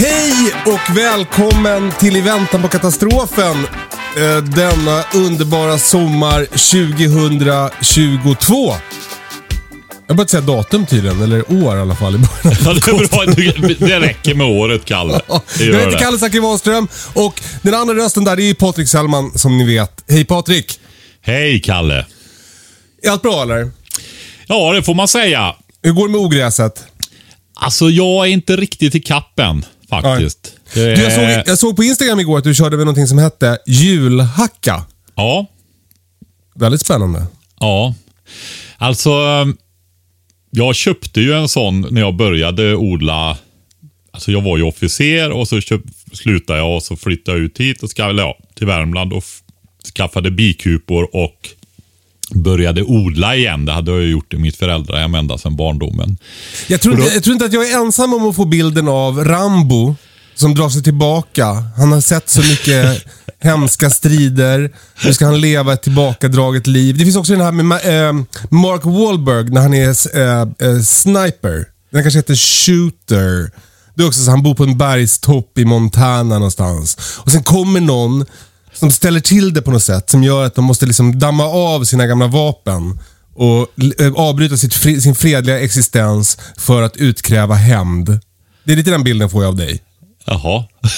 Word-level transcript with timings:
Hej 0.00 0.52
och 0.66 0.96
välkommen 0.96 1.92
till 2.00 2.16
I 2.16 2.20
väntan 2.20 2.62
på 2.62 2.68
katastrofen. 2.68 3.56
eh, 4.16 4.36
Denna 4.44 5.04
underbara 5.14 5.78
sommar 5.78 6.44
2022. 6.44 8.72
Jag 10.06 10.16
började 10.16 10.30
säga 10.30 10.40
datum 10.40 10.86
tydligen, 10.86 11.22
eller 11.22 11.52
år 11.64 11.76
i 11.76 11.80
alla 11.80 11.94
fall 11.94 12.14
i 12.14 12.18
början. 12.18 12.56
Ja, 13.12 13.24
det. 13.26 13.76
Det- 13.86 14.00
räcker 14.00 14.34
med 14.34 14.46
året, 14.46 14.84
Kalle. 14.84 15.20
Jag 15.28 15.42
heter. 15.58 15.98
Kalle 15.98 16.18
Zackari 16.18 16.40
Wahlström 16.40 16.88
och 17.14 17.40
den 17.62 17.74
andra 17.74 17.94
rösten 17.94 18.24
där 18.24 18.36
det 18.36 18.42
är 18.42 18.54
Patrik 18.54 18.88
Sellman 18.88 19.38
som 19.38 19.58
ni 19.58 19.64
vet. 19.64 20.04
Hej 20.08 20.24
Patrik! 20.24 20.80
Hej, 21.22 21.60
Kalle. 21.60 22.06
Är 23.02 23.10
allt 23.10 23.22
bra 23.22 23.42
eller? 23.42 23.70
Ja, 24.46 24.72
det 24.72 24.82
får 24.82 24.94
man 24.94 25.08
säga. 25.08 25.54
Hur 25.82 25.92
går 25.92 26.08
det 26.08 26.12
med 26.12 26.20
ogräset? 26.20 26.84
Alltså, 27.54 27.90
jag 27.90 28.26
är 28.26 28.30
inte 28.30 28.56
riktigt 28.56 28.94
i 28.94 29.00
kappen 29.00 29.64
faktiskt. 29.90 30.52
Det 30.74 30.94
Du, 30.96 31.02
jag, 31.02 31.12
såg, 31.12 31.42
jag 31.46 31.58
såg 31.58 31.76
på 31.76 31.84
Instagram 31.84 32.20
igår 32.20 32.38
att 32.38 32.44
du 32.44 32.54
körde 32.54 32.76
med 32.76 32.86
någonting 32.86 33.06
som 33.06 33.18
hette 33.18 33.58
julhacka. 33.66 34.84
Ja, 35.14 35.46
Väldigt 36.54 36.80
spännande. 36.80 37.26
ja. 37.60 37.94
Alltså, 38.78 39.10
jag 40.50 40.74
köpte 40.74 41.20
ju 41.20 41.32
en 41.32 41.48
sån 41.48 41.80
när 41.90 42.00
jag 42.00 42.14
började 42.16 42.76
odla. 42.76 43.38
Alltså, 44.10 44.32
jag 44.32 44.42
var 44.42 44.56
ju 44.56 44.62
officer 44.62 45.30
och 45.30 45.48
så 45.48 45.60
köp, 45.60 45.80
slutade 46.12 46.58
jag 46.58 46.76
och 46.76 46.82
så 46.82 46.96
flyttade 46.96 47.36
jag 47.38 47.44
ut 47.44 47.60
hit 47.60 47.82
och 47.82 47.90
ska, 47.90 48.12
ja, 48.12 48.38
till 48.54 48.66
Värmland 48.66 49.12
och 49.12 49.24
skaffade 49.96 50.30
bikupor 50.30 51.16
och 51.16 51.48
började 52.34 52.82
odla 52.82 53.36
igen. 53.36 53.64
Det 53.64 53.72
hade 53.72 53.90
jag 53.90 54.02
gjort 54.06 54.34
i 54.34 54.36
mitt 54.36 54.56
föräldrahem 54.56 55.14
ända 55.14 55.38
sedan 55.38 55.56
barndomen. 55.56 56.18
Jag 56.66 56.80
tror, 56.80 56.96
då- 56.96 57.08
jag 57.14 57.22
tror 57.24 57.32
inte 57.32 57.44
att 57.46 57.52
jag 57.52 57.70
är 57.70 57.76
ensam 57.80 58.14
om 58.14 58.28
att 58.28 58.36
få 58.36 58.44
bilden 58.44 58.88
av 58.88 59.24
Rambo 59.24 59.96
som 60.34 60.54
drar 60.54 60.68
sig 60.68 60.82
tillbaka. 60.82 61.46
Han 61.76 61.92
har 61.92 62.00
sett 62.00 62.28
så 62.28 62.40
mycket 62.40 63.04
hemska 63.42 63.90
strider. 63.90 64.70
Nu 65.04 65.12
ska 65.14 65.24
han 65.26 65.40
leva 65.40 65.72
ett 65.72 65.82
tillbakadraget 65.82 66.66
liv. 66.66 66.98
Det 66.98 67.04
finns 67.04 67.16
också 67.16 67.32
den 67.32 67.40
här 67.42 67.52
med 67.52 68.08
eh, 68.08 68.12
Mark 68.50 68.84
Wahlberg 68.84 69.50
när 69.50 69.60
han 69.60 69.74
är 69.74 69.88
eh, 70.18 70.40
eh, 70.70 70.80
sniper. 70.82 71.64
Den 71.92 72.02
kanske 72.02 72.18
heter 72.18 72.34
Shooter. 72.34 73.50
Det 73.94 74.02
är 74.02 74.06
också 74.08 74.20
så 74.24 74.30
han 74.30 74.42
bor 74.42 74.54
på 74.54 74.62
en 74.64 74.78
bergstopp 74.78 75.58
i 75.58 75.64
Montana 75.64 76.34
någonstans. 76.34 76.96
Och 77.16 77.30
sen 77.30 77.42
kommer 77.42 77.80
någon 77.80 78.24
som 78.80 78.90
ställer 78.90 79.20
till 79.20 79.52
det 79.54 79.62
på 79.62 79.70
något 79.70 79.82
sätt 79.82 80.10
som 80.10 80.22
gör 80.22 80.44
att 80.44 80.54
de 80.54 80.64
måste 80.64 80.86
liksom 80.86 81.18
damma 81.18 81.44
av 81.44 81.84
sina 81.84 82.06
gamla 82.06 82.26
vapen 82.26 82.98
och 83.34 83.68
eh, 84.00 84.12
avbryta 84.14 84.56
fri, 84.56 85.00
sin 85.00 85.14
fredliga 85.14 85.60
existens 85.60 86.38
för 86.58 86.82
att 86.82 86.96
utkräva 86.96 87.54
hämnd. 87.54 88.20
Det 88.64 88.72
är 88.72 88.76
lite 88.76 88.90
den 88.90 89.04
bilden 89.04 89.30
får 89.30 89.42
jag 89.42 89.48
av 89.48 89.56
dig. 89.56 89.82
Jaha. 90.24 90.64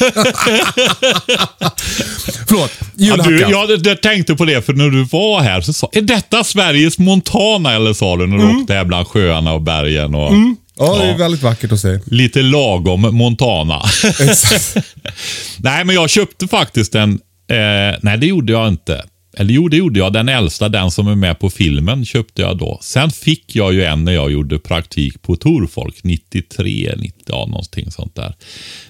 Förlåt, 2.48 2.70
Ja, 2.80 2.86
julhacka. 2.96 3.30
du, 3.30 3.40
jag, 3.40 3.86
jag 3.86 4.02
tänkte 4.02 4.34
på 4.34 4.44
det, 4.44 4.66
för 4.66 4.72
när 4.72 4.90
du 4.90 5.04
var 5.04 5.40
här 5.40 5.60
så 5.60 5.72
sa 5.72 5.88
Är 5.92 6.02
detta 6.02 6.44
Sveriges 6.44 6.98
Montana? 6.98 7.74
Eller 7.74 7.92
sa 7.92 8.16
du 8.16 8.26
när 8.26 8.38
du 8.38 8.60
åkte 8.60 8.74
här 8.74 8.84
bland 8.84 9.06
sjöarna 9.06 9.52
och 9.52 9.62
bergen? 9.62 10.14
Och, 10.14 10.32
ja, 10.78 10.96
det 10.98 11.04
är 11.04 11.18
väldigt 11.18 11.42
vackert 11.42 11.70
hos 11.70 11.82
dig. 11.82 12.00
Lite 12.06 12.42
lagom 12.42 13.00
Montana. 13.00 13.82
Exakt. 14.20 14.76
nej, 15.56 15.84
men 15.84 15.94
jag 15.94 16.10
köpte 16.10 16.48
faktiskt 16.48 16.94
en... 16.94 17.20
Eh, 17.48 17.98
nej, 18.02 18.18
det 18.18 18.26
gjorde 18.26 18.52
jag 18.52 18.68
inte. 18.68 19.04
Eller 19.36 19.54
jo, 19.54 19.68
det 19.68 19.76
gjorde 19.76 19.98
jag. 19.98 20.12
Den 20.12 20.28
äldsta, 20.28 20.68
den 20.68 20.90
som 20.90 21.08
är 21.08 21.14
med 21.14 21.38
på 21.38 21.50
filmen, 21.50 22.04
köpte 22.04 22.42
jag 22.42 22.58
då. 22.58 22.78
Sen 22.82 23.10
fick 23.10 23.56
jag 23.56 23.72
ju 23.72 23.84
en 23.84 24.04
när 24.04 24.12
jag 24.12 24.32
gjorde 24.32 24.58
praktik 24.58 25.22
på 25.22 25.36
Torfolk, 25.36 26.04
93, 26.04 26.94
90, 26.96 27.22
ja, 27.26 27.46
någonting 27.46 27.90
sånt 27.90 28.14
där. 28.14 28.34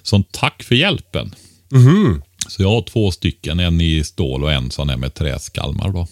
Som 0.03 0.25
tack 0.31 0.63
för 0.63 0.75
hjälpen. 0.75 1.35
Så 2.49 2.63
jag 2.63 2.69
har 2.69 2.83
två 2.83 3.11
stycken, 3.11 3.61
en 3.61 3.81
i 3.81 4.05
stål 4.05 4.45
och 4.45 4.53
en 4.53 4.71
sån 4.71 4.89
här 4.89 4.97
med 4.97 5.15
träskalmar. 5.15 5.89
Då. 5.89 6.07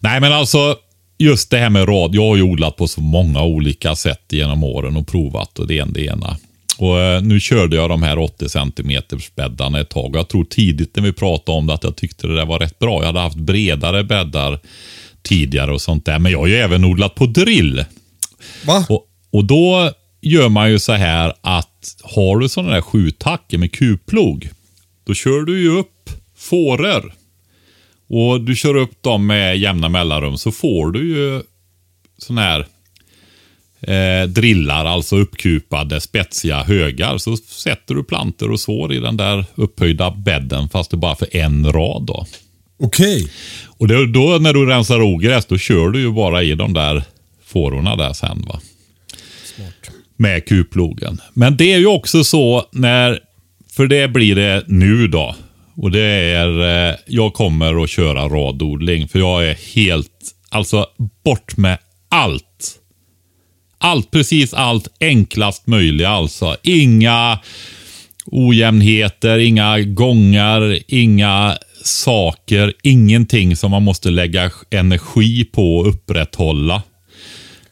Nej, 0.00 0.20
men 0.20 0.32
alltså 0.32 0.76
just 1.18 1.50
det 1.50 1.58
här 1.58 1.70
med 1.70 1.88
rad. 1.88 2.14
Jag 2.14 2.22
har 2.22 2.36
ju 2.36 2.42
odlat 2.42 2.76
på 2.76 2.88
så 2.88 3.00
många 3.00 3.42
olika 3.42 3.96
sätt 3.96 4.24
genom 4.30 4.64
åren 4.64 4.96
och 4.96 5.06
provat 5.06 5.58
och 5.58 5.66
det 5.66 5.74
ena 5.74 5.92
det 5.92 6.04
ena. 6.04 6.36
Och 6.78 7.00
eh, 7.00 7.22
Nu 7.22 7.40
körde 7.40 7.76
jag 7.76 7.88
de 7.88 8.02
här 8.02 8.18
80 8.18 8.48
cm 8.48 9.02
bäddarna 9.34 9.80
ett 9.80 9.88
tag. 9.88 10.16
Jag 10.16 10.28
tror 10.28 10.44
tidigt 10.44 10.96
när 10.96 11.02
vi 11.02 11.12
pratade 11.12 11.58
om 11.58 11.66
det 11.66 11.74
att 11.74 11.84
jag 11.84 11.96
tyckte 11.96 12.26
det 12.26 12.34
där 12.34 12.46
var 12.46 12.58
rätt 12.58 12.78
bra. 12.78 13.00
Jag 13.00 13.06
hade 13.06 13.20
haft 13.20 13.36
bredare 13.36 14.04
bäddar 14.04 14.58
tidigare 15.22 15.72
och 15.72 15.80
sånt 15.80 16.04
där. 16.04 16.18
Men 16.18 16.32
jag 16.32 16.38
har 16.38 16.46
ju 16.46 16.56
även 16.56 16.84
odlat 16.84 17.14
på 17.14 17.26
drill. 17.26 17.84
Va? 18.66 18.86
Och, 18.88 19.06
och 19.30 19.44
då 19.44 19.92
gör 20.20 20.48
man 20.48 20.70
ju 20.70 20.78
så 20.78 20.92
här 20.92 21.32
att 21.40 21.96
har 22.02 22.38
du 22.38 22.48
sådana 22.48 22.72
där 22.72 22.80
skjutackor 22.80 23.58
med 23.58 23.72
kuplog, 23.72 24.48
då 25.04 25.14
kör 25.14 25.40
du 25.40 25.62
ju 25.62 25.78
upp 25.78 26.10
fåror. 26.36 27.14
Och 28.08 28.40
du 28.40 28.56
kör 28.56 28.76
upp 28.76 29.02
dem 29.02 29.26
med 29.26 29.58
jämna 29.58 29.88
mellanrum 29.88 30.38
så 30.38 30.52
får 30.52 30.90
du 30.90 31.08
ju 31.08 31.42
sådana 32.18 32.40
här 32.40 32.66
eh, 33.82 34.28
drillar, 34.28 34.84
alltså 34.84 35.16
uppkupade 35.16 36.00
spetsiga 36.00 36.62
högar. 36.62 37.18
Så 37.18 37.36
sätter 37.36 37.94
du 37.94 38.04
plantor 38.04 38.50
och 38.50 38.60
sår 38.60 38.92
i 38.92 38.98
den 38.98 39.16
där 39.16 39.44
upphöjda 39.54 40.10
bädden 40.10 40.68
fast 40.68 40.90
det 40.90 40.96
bara 40.96 41.16
för 41.16 41.36
en 41.36 41.72
rad. 41.72 42.02
då. 42.02 42.26
Okej. 42.78 43.30
Och 43.78 43.88
det, 43.88 44.06
då 44.06 44.38
när 44.40 44.52
du 44.52 44.66
rensar 44.66 45.02
ogräs, 45.02 45.46
då 45.46 45.58
kör 45.58 45.88
du 45.88 46.00
ju 46.00 46.12
bara 46.12 46.42
i 46.42 46.54
de 46.54 46.72
där 46.72 47.02
fårorna 47.44 47.96
där 47.96 48.12
sen. 48.12 48.44
va. 48.48 48.60
Med 50.16 50.48
kuplogen. 50.48 51.20
Men 51.34 51.56
det 51.56 51.72
är 51.72 51.78
ju 51.78 51.86
också 51.86 52.24
så 52.24 52.68
när, 52.72 53.18
för 53.72 53.86
det 53.86 54.08
blir 54.08 54.34
det 54.34 54.64
nu 54.66 55.08
då. 55.08 55.34
Och 55.76 55.90
det 55.90 56.06
är, 56.10 56.88
eh, 56.90 56.96
jag 57.06 57.34
kommer 57.34 57.82
att 57.84 57.90
köra 57.90 58.28
radodling. 58.28 59.08
För 59.08 59.18
jag 59.18 59.48
är 59.48 59.54
helt, 59.74 60.34
alltså 60.50 60.86
bort 61.24 61.56
med 61.56 61.78
allt. 62.08 62.44
Allt, 63.84 64.10
precis 64.10 64.54
allt 64.54 64.88
enklast 65.00 65.66
möjliga 65.66 66.08
alltså. 66.08 66.56
Inga 66.62 67.38
ojämnheter, 68.26 69.38
inga 69.38 69.80
gångar, 69.80 70.78
inga 70.88 71.58
saker, 71.84 72.72
ingenting 72.82 73.56
som 73.56 73.70
man 73.70 73.82
måste 73.82 74.10
lägga 74.10 74.50
energi 74.70 75.44
på 75.44 75.80
att 75.80 75.86
upprätthålla. 75.86 76.82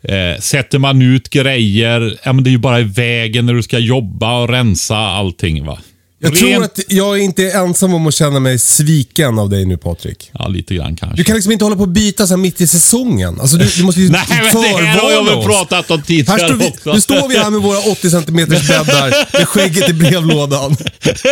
Eh, 0.03 0.41
sätter 0.41 0.79
man 0.79 1.03
ut 1.03 1.31
grejer, 1.31 2.19
ja, 2.25 2.33
men 2.33 2.45
det 2.45 2.51
är 2.51 2.53
ju 2.53 2.59
bara 2.59 2.81
i 2.81 2.85
vägen 2.85 3.47
när 3.47 3.55
du 3.55 3.63
ska 3.63 3.79
jobba 3.79 4.43
och 4.43 4.49
rensa 4.49 4.97
allting. 4.97 5.65
va. 5.65 5.79
Jag 6.23 6.35
tror 6.37 6.49
Rent- 6.49 6.65
att 6.65 6.81
jag 6.89 7.19
inte 7.19 7.43
är 7.51 7.59
ensam 7.59 7.95
om 7.95 8.07
att 8.07 8.15
känna 8.15 8.41
mig 8.41 8.59
sviken 8.59 9.39
av 9.39 9.51
dig 9.51 9.67
nu 9.67 9.77
Patrik. 9.77 10.31
Ja, 10.33 10.49
lite 10.49 10.75
grann 10.75 10.97
kanske. 10.97 11.17
Du 11.17 11.25
kan 11.25 11.35
liksom 11.35 11.53
inte 11.53 11.65
hålla 11.65 11.77
på 11.77 11.83
och 11.83 11.89
byta 11.89 12.27
så 12.27 12.33
här 12.33 12.39
mitt 12.39 12.61
i 12.61 12.67
säsongen. 12.67 13.41
Alltså 13.41 13.57
du, 13.57 13.65
du 13.77 13.85
måste 13.85 14.01
ju 14.01 14.09
Nej, 14.11 14.21
men 14.31 14.63
det 14.63 14.69
här 14.87 14.99
har 14.99 15.11
jag 15.11 15.25
väl 15.25 15.45
pratat 15.45 15.91
om 15.91 15.99
Här 15.99 16.05
tidigare 16.07 16.39
står 16.49 16.57
vi, 16.57 16.69
också. 16.69 16.93
nu 16.93 17.01
står 17.01 17.29
vi 17.29 17.39
här 17.39 17.51
med 17.51 17.61
våra 17.61 17.79
80 17.79 18.11
cm 18.11 18.37
bäddar 18.49 19.39
med 19.39 19.49
skägget 19.49 19.89
i 19.89 19.93
brevlådan. 19.93 20.77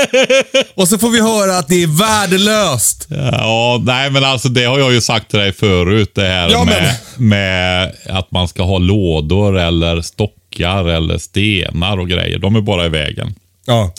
Och 0.75 0.88
så 0.88 0.99
får 0.99 1.11
vi 1.11 1.20
höra 1.20 1.58
att 1.58 1.69
det 1.69 1.82
är 1.82 1.87
värdelöst. 1.99 3.06
Ja, 3.11 3.82
nej 3.85 4.11
men 4.11 4.25
alltså 4.25 4.49
det 4.49 4.64
har 4.64 4.79
jag 4.79 4.93
ju 4.93 5.00
sagt 5.00 5.31
till 5.31 5.38
dig 5.38 5.52
förut. 5.52 6.11
Det 6.14 6.26
här 6.26 6.49
Ja, 6.50 6.64
med, 6.64 6.94
med 7.17 7.93
att 8.08 8.31
man 8.31 8.49
ska 8.49 8.62
ha 8.62 8.79
lådor 8.79 9.58
eller 9.58 10.02
stock 10.02 10.35
backar 10.58 10.85
eller 10.88 11.19
stenar 11.19 11.99
och 11.99 12.08
grejer. 12.08 12.38
De 12.38 12.56
är 12.56 12.61
bara 12.61 12.87
i 12.87 12.88
vägen. 12.88 13.35
Ja. 13.69 13.93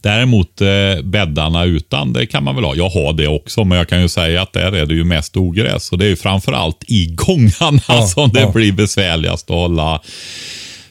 Däremot 0.00 0.60
eh, 0.60 1.02
bäddarna 1.04 1.64
utan, 1.64 2.12
det 2.12 2.26
kan 2.26 2.44
man 2.44 2.54
väl 2.54 2.64
ha. 2.64 2.74
Jag 2.74 2.88
har 2.88 3.12
det 3.12 3.28
också, 3.28 3.64
men 3.64 3.78
jag 3.78 3.88
kan 3.88 4.02
ju 4.02 4.08
säga 4.08 4.42
att 4.42 4.52
där 4.52 4.72
är 4.72 4.86
det 4.86 4.94
ju 4.94 5.04
mest 5.04 5.36
ogräs. 5.36 5.92
Och 5.92 5.98
det 5.98 6.04
är 6.04 6.08
ju 6.08 6.16
framförallt 6.16 6.84
i 6.86 7.06
gångarna 7.06 7.82
Ja, 7.88 8.06
som 8.06 8.30
det 8.30 8.40
ja. 8.40 8.50
blir 8.50 8.72
besvärligast 8.72 9.50
att 9.50 9.56
hålla. 9.56 10.00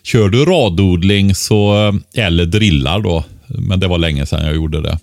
Kör 0.03 0.29
du 0.29 0.45
radodling 0.45 1.35
så, 1.35 1.73
eller 2.15 2.45
drillar 2.45 2.99
då, 2.99 3.23
men 3.47 3.79
det 3.79 3.87
var 3.87 3.97
länge 3.97 4.25
sedan 4.25 4.45
jag 4.45 4.55
gjorde 4.55 4.81
det. 4.81 4.99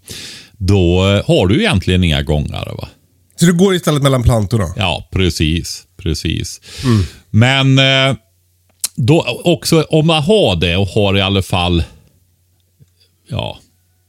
Då 0.58 1.08
eh, 1.08 1.22
har 1.26 1.46
du 1.46 1.61
egentligen 1.61 2.05
inga 2.05 2.22
gångar. 2.22 2.72
Va? 2.79 2.88
Så 3.40 3.46
du 3.46 3.52
går 3.52 3.75
istället 3.75 4.02
mellan 4.02 4.22
plantorna? 4.22 4.67
Ja, 4.76 5.08
precis. 5.12 5.82
precis. 6.02 6.61
Men 7.31 7.79
eh, 7.79 8.17
då 8.96 9.40
också, 9.44 9.82
om 9.82 10.06
man 10.06 10.22
har 10.22 10.56
det 10.56 10.76
och 10.76 10.88
har 10.88 11.17
i 11.17 11.20
alla 11.20 11.43
fall 11.43 11.82
ja, 13.28 13.58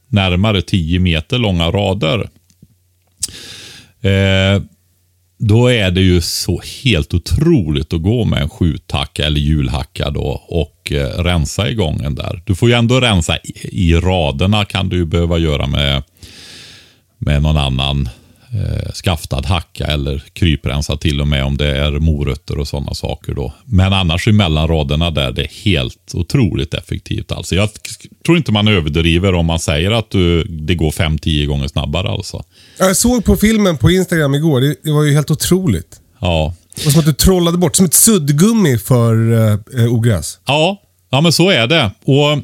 närmare 0.08 0.62
10 0.62 1.00
meter 1.00 1.38
långa 1.38 1.70
rader. 1.70 2.30
Eh, 4.00 4.62
då 5.38 5.66
är 5.68 5.90
det 5.90 6.00
ju 6.00 6.20
så 6.20 6.60
helt 6.84 7.14
otroligt 7.14 7.92
att 7.92 8.02
gå 8.02 8.24
med 8.24 8.42
en 8.42 8.48
skjuthacka 8.48 9.26
eller 9.26 9.40
hjulhacka 9.40 10.10
då 10.10 10.42
och 10.48 10.92
eh, 10.92 11.22
rensa 11.22 11.68
i 11.68 11.74
gången 11.74 12.14
där. 12.14 12.42
Du 12.46 12.54
får 12.54 12.68
ju 12.68 12.74
ändå 12.74 13.00
rensa 13.00 13.36
i, 13.36 13.52
i 13.72 13.94
raderna 13.94 14.64
kan 14.64 14.88
du 14.88 14.96
ju 14.96 15.04
behöva 15.04 15.38
göra 15.38 15.66
med, 15.66 16.02
med 17.18 17.42
någon 17.42 17.56
annan 17.56 18.08
eh, 18.54 18.92
skaftad 18.94 19.46
hacka 19.46 19.84
eller 19.86 20.22
kryprensa 20.32 20.96
till 20.96 21.20
och 21.20 21.28
med 21.28 21.44
om 21.44 21.56
det 21.56 21.76
är 21.76 21.90
morötter 21.90 22.58
och 22.58 22.68
sådana 22.68 22.94
saker 22.94 23.34
då. 23.34 23.52
Men 23.64 23.92
annars 23.92 24.26
mellan 24.26 24.68
raderna 24.68 25.10
där 25.10 25.32
det 25.32 25.42
är 25.42 25.64
helt 25.64 26.14
otroligt 26.14 26.74
effektivt. 26.74 27.32
Alltså 27.32 27.54
jag 27.54 27.68
tror 28.26 28.36
inte 28.36 28.52
man 28.52 28.68
överdriver 28.68 29.34
om 29.34 29.46
man 29.46 29.58
säger 29.58 29.90
att 29.90 30.10
du, 30.10 30.44
det 30.44 30.74
går 30.74 30.90
5-10 30.90 31.46
gånger 31.46 31.68
snabbare 31.68 32.08
alltså. 32.08 32.44
Jag 32.78 32.96
såg 32.96 33.24
på 33.24 33.36
filmen 33.36 33.76
på 33.78 33.90
Instagram 33.90 34.34
igår. 34.34 34.60
Det, 34.60 34.74
det 34.84 34.92
var 34.92 35.02
ju 35.02 35.14
helt 35.14 35.30
otroligt. 35.30 36.00
Ja, 36.20 36.54
Det 36.76 36.84
var 36.84 36.92
som 36.92 37.00
att 37.00 37.06
du 37.06 37.12
trollade 37.12 37.58
bort, 37.58 37.76
som 37.76 37.86
ett 37.86 37.94
suddgummi 37.94 38.78
för 38.78 39.32
eh, 39.78 39.92
ogräs. 39.92 40.38
Ja, 40.46 40.82
ja 41.10 41.20
men 41.20 41.32
så 41.32 41.50
är 41.50 41.66
det. 41.66 41.90
Och 42.04 42.38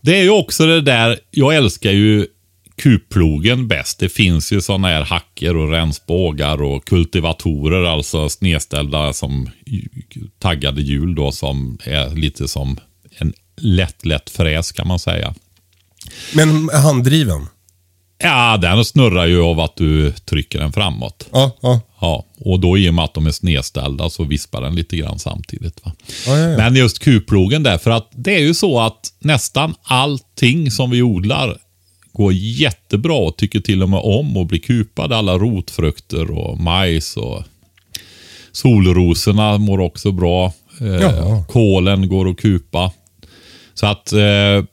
Det 0.00 0.18
är 0.18 0.22
ju 0.22 0.30
också 0.30 0.66
det 0.66 0.80
där, 0.80 1.18
jag 1.30 1.56
älskar 1.56 1.90
ju 1.90 2.26
kuplogen 2.76 3.68
bäst. 3.68 3.98
Det 3.98 4.08
finns 4.08 4.52
ju 4.52 4.60
sådana 4.60 4.88
här 4.88 5.04
hacker 5.04 5.56
och 5.56 5.70
rensbågar 5.70 6.62
och 6.62 6.84
kultivatorer, 6.84 7.84
alltså 7.84 8.28
snedställda 8.28 9.12
som 9.12 9.50
taggade 10.38 10.82
hjul 10.82 11.14
då 11.14 11.32
som 11.32 11.78
är 11.84 12.10
lite 12.10 12.48
som 12.48 12.76
en 13.18 13.32
lätt, 13.56 14.04
lätt 14.04 14.30
fräs 14.30 14.72
kan 14.72 14.88
man 14.88 14.98
säga. 14.98 15.34
Men 16.34 16.70
handdriven? 16.72 17.46
Ja, 18.18 18.56
den 18.56 18.84
snurrar 18.84 19.26
ju 19.26 19.42
av 19.42 19.60
att 19.60 19.76
du 19.76 20.12
trycker 20.12 20.58
den 20.58 20.72
framåt. 20.72 21.28
Ja, 21.32 21.56
ja. 21.60 21.80
Ja, 22.00 22.24
och 22.38 22.60
då 22.60 22.78
i 22.78 22.90
och 22.90 22.94
med 22.94 23.04
att 23.04 23.14
de 23.14 23.26
är 23.26 23.30
snedställda 23.30 24.10
så 24.10 24.24
vispar 24.24 24.60
den 24.60 24.74
lite 24.74 24.96
grann 24.96 25.18
samtidigt. 25.18 25.84
Va? 25.84 25.92
Ja, 26.26 26.38
ja, 26.38 26.48
ja. 26.48 26.56
Men 26.56 26.76
just 26.76 26.98
kuplogen 26.98 27.62
där, 27.62 27.78
för 27.78 27.90
att 27.90 28.10
det 28.12 28.34
är 28.34 28.40
ju 28.40 28.54
så 28.54 28.80
att 28.80 29.12
nästan 29.18 29.74
allting 29.82 30.70
som 30.70 30.90
vi 30.90 31.02
odlar 31.02 31.58
går 32.16 32.32
jättebra 32.32 33.14
och 33.14 33.36
tycker 33.36 33.60
till 33.60 33.82
och 33.82 33.88
med 33.88 34.00
om 34.00 34.36
att 34.36 34.46
bli 34.46 34.58
kupade. 34.58 35.16
Alla 35.16 35.38
rotfrukter 35.38 36.30
och 36.30 36.60
majs 36.60 37.16
och 37.16 37.42
solrosorna 38.52 39.58
mår 39.58 39.80
också 39.80 40.12
bra. 40.12 40.52
Eh, 40.80 41.44
kålen 41.46 42.08
går 42.08 42.30
att 42.30 42.36
kupa. 42.36 42.92
Så 43.74 43.86
att 43.86 44.12
eh, 44.12 44.64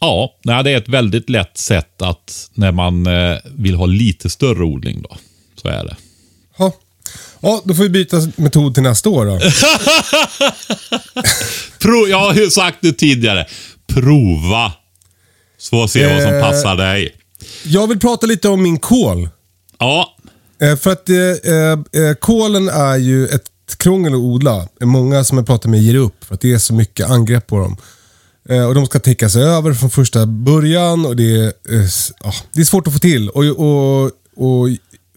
Ja, 0.00 0.34
det 0.44 0.70
är 0.70 0.76
ett 0.76 0.88
väldigt 0.88 1.30
lätt 1.30 1.58
sätt 1.58 2.02
att 2.02 2.50
när 2.54 2.72
man 2.72 3.06
eh, 3.06 3.36
vill 3.44 3.74
ha 3.74 3.86
lite 3.86 4.30
större 4.30 4.64
odling 4.64 5.02
då. 5.02 5.16
Så 5.62 5.68
är 5.68 5.84
det. 5.84 5.96
Ja. 6.58 6.72
ja, 7.40 7.62
då 7.64 7.74
får 7.74 7.82
vi 7.82 7.88
byta 7.88 8.16
metod 8.36 8.74
till 8.74 8.82
nästa 8.82 9.08
år 9.08 9.26
då. 9.26 9.38
Pro, 11.78 12.08
jag 12.08 12.18
har 12.18 12.34
ju 12.34 12.50
sagt 12.50 12.78
det 12.80 12.92
tidigare. 12.92 13.46
Prova. 13.86 14.72
Så 15.58 15.70
får 15.70 15.86
se 15.86 16.12
vad 16.14 16.22
som 16.22 16.34
Eh. 16.34 16.40
passar 16.40 16.76
dig. 16.76 17.16
Jag 17.64 17.86
vill 17.86 17.98
prata 17.98 18.26
lite 18.26 18.48
om 18.48 18.62
min 18.62 18.78
kål. 18.78 19.28
Ja, 19.78 20.14
Eh, 20.60 20.76
för 20.76 20.92
att 20.92 21.08
eh, 21.08 21.16
eh, 22.02 22.14
kålen 22.20 22.68
är 22.68 22.96
ju 22.96 23.26
ett 23.26 23.42
krångel 23.76 24.12
att 24.12 24.18
odla. 24.18 24.68
Många 24.80 25.24
som 25.24 25.38
jag 25.38 25.46
pratar 25.46 25.68
med 25.68 25.80
ger 25.82 25.94
upp 25.94 26.24
för 26.24 26.34
att 26.34 26.40
det 26.40 26.52
är 26.52 26.58
så 26.58 26.74
mycket 26.74 27.10
angrepp 27.10 27.46
på 27.46 27.58
dem. 27.58 27.76
Eh, 28.48 28.66
och 28.66 28.74
De 28.74 28.86
ska 28.86 28.98
täckas 28.98 29.36
över 29.36 29.72
från 29.74 29.90
första 29.90 30.26
början 30.26 31.06
och 31.06 31.16
det 31.16 31.36
är, 31.36 31.44
eh, 31.46 31.86
ja, 32.24 32.32
det 32.52 32.60
är 32.60 32.64
svårt 32.64 32.86
att 32.86 32.92
få 32.92 32.98
till. 32.98 33.28
Och, 33.30 33.44
och, 33.44 34.04
och 34.36 34.68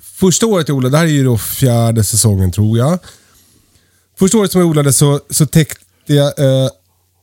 Första 0.01 0.45
året 0.45 0.67
jag 0.67 0.77
odlade, 0.77 0.93
det 0.93 0.97
här 0.97 1.05
är 1.05 1.09
ju 1.09 1.23
då 1.23 1.38
fjärde 1.38 2.03
säsongen 2.03 2.51
tror 2.51 2.77
jag. 2.77 2.99
Första 4.19 4.38
året 4.38 4.51
som 4.51 4.61
jag 4.61 4.69
odlade 4.69 4.93
så, 4.93 5.19
så 5.29 5.45
täckte 5.45 5.83
jag... 6.05 6.39
Eh, 6.39 6.69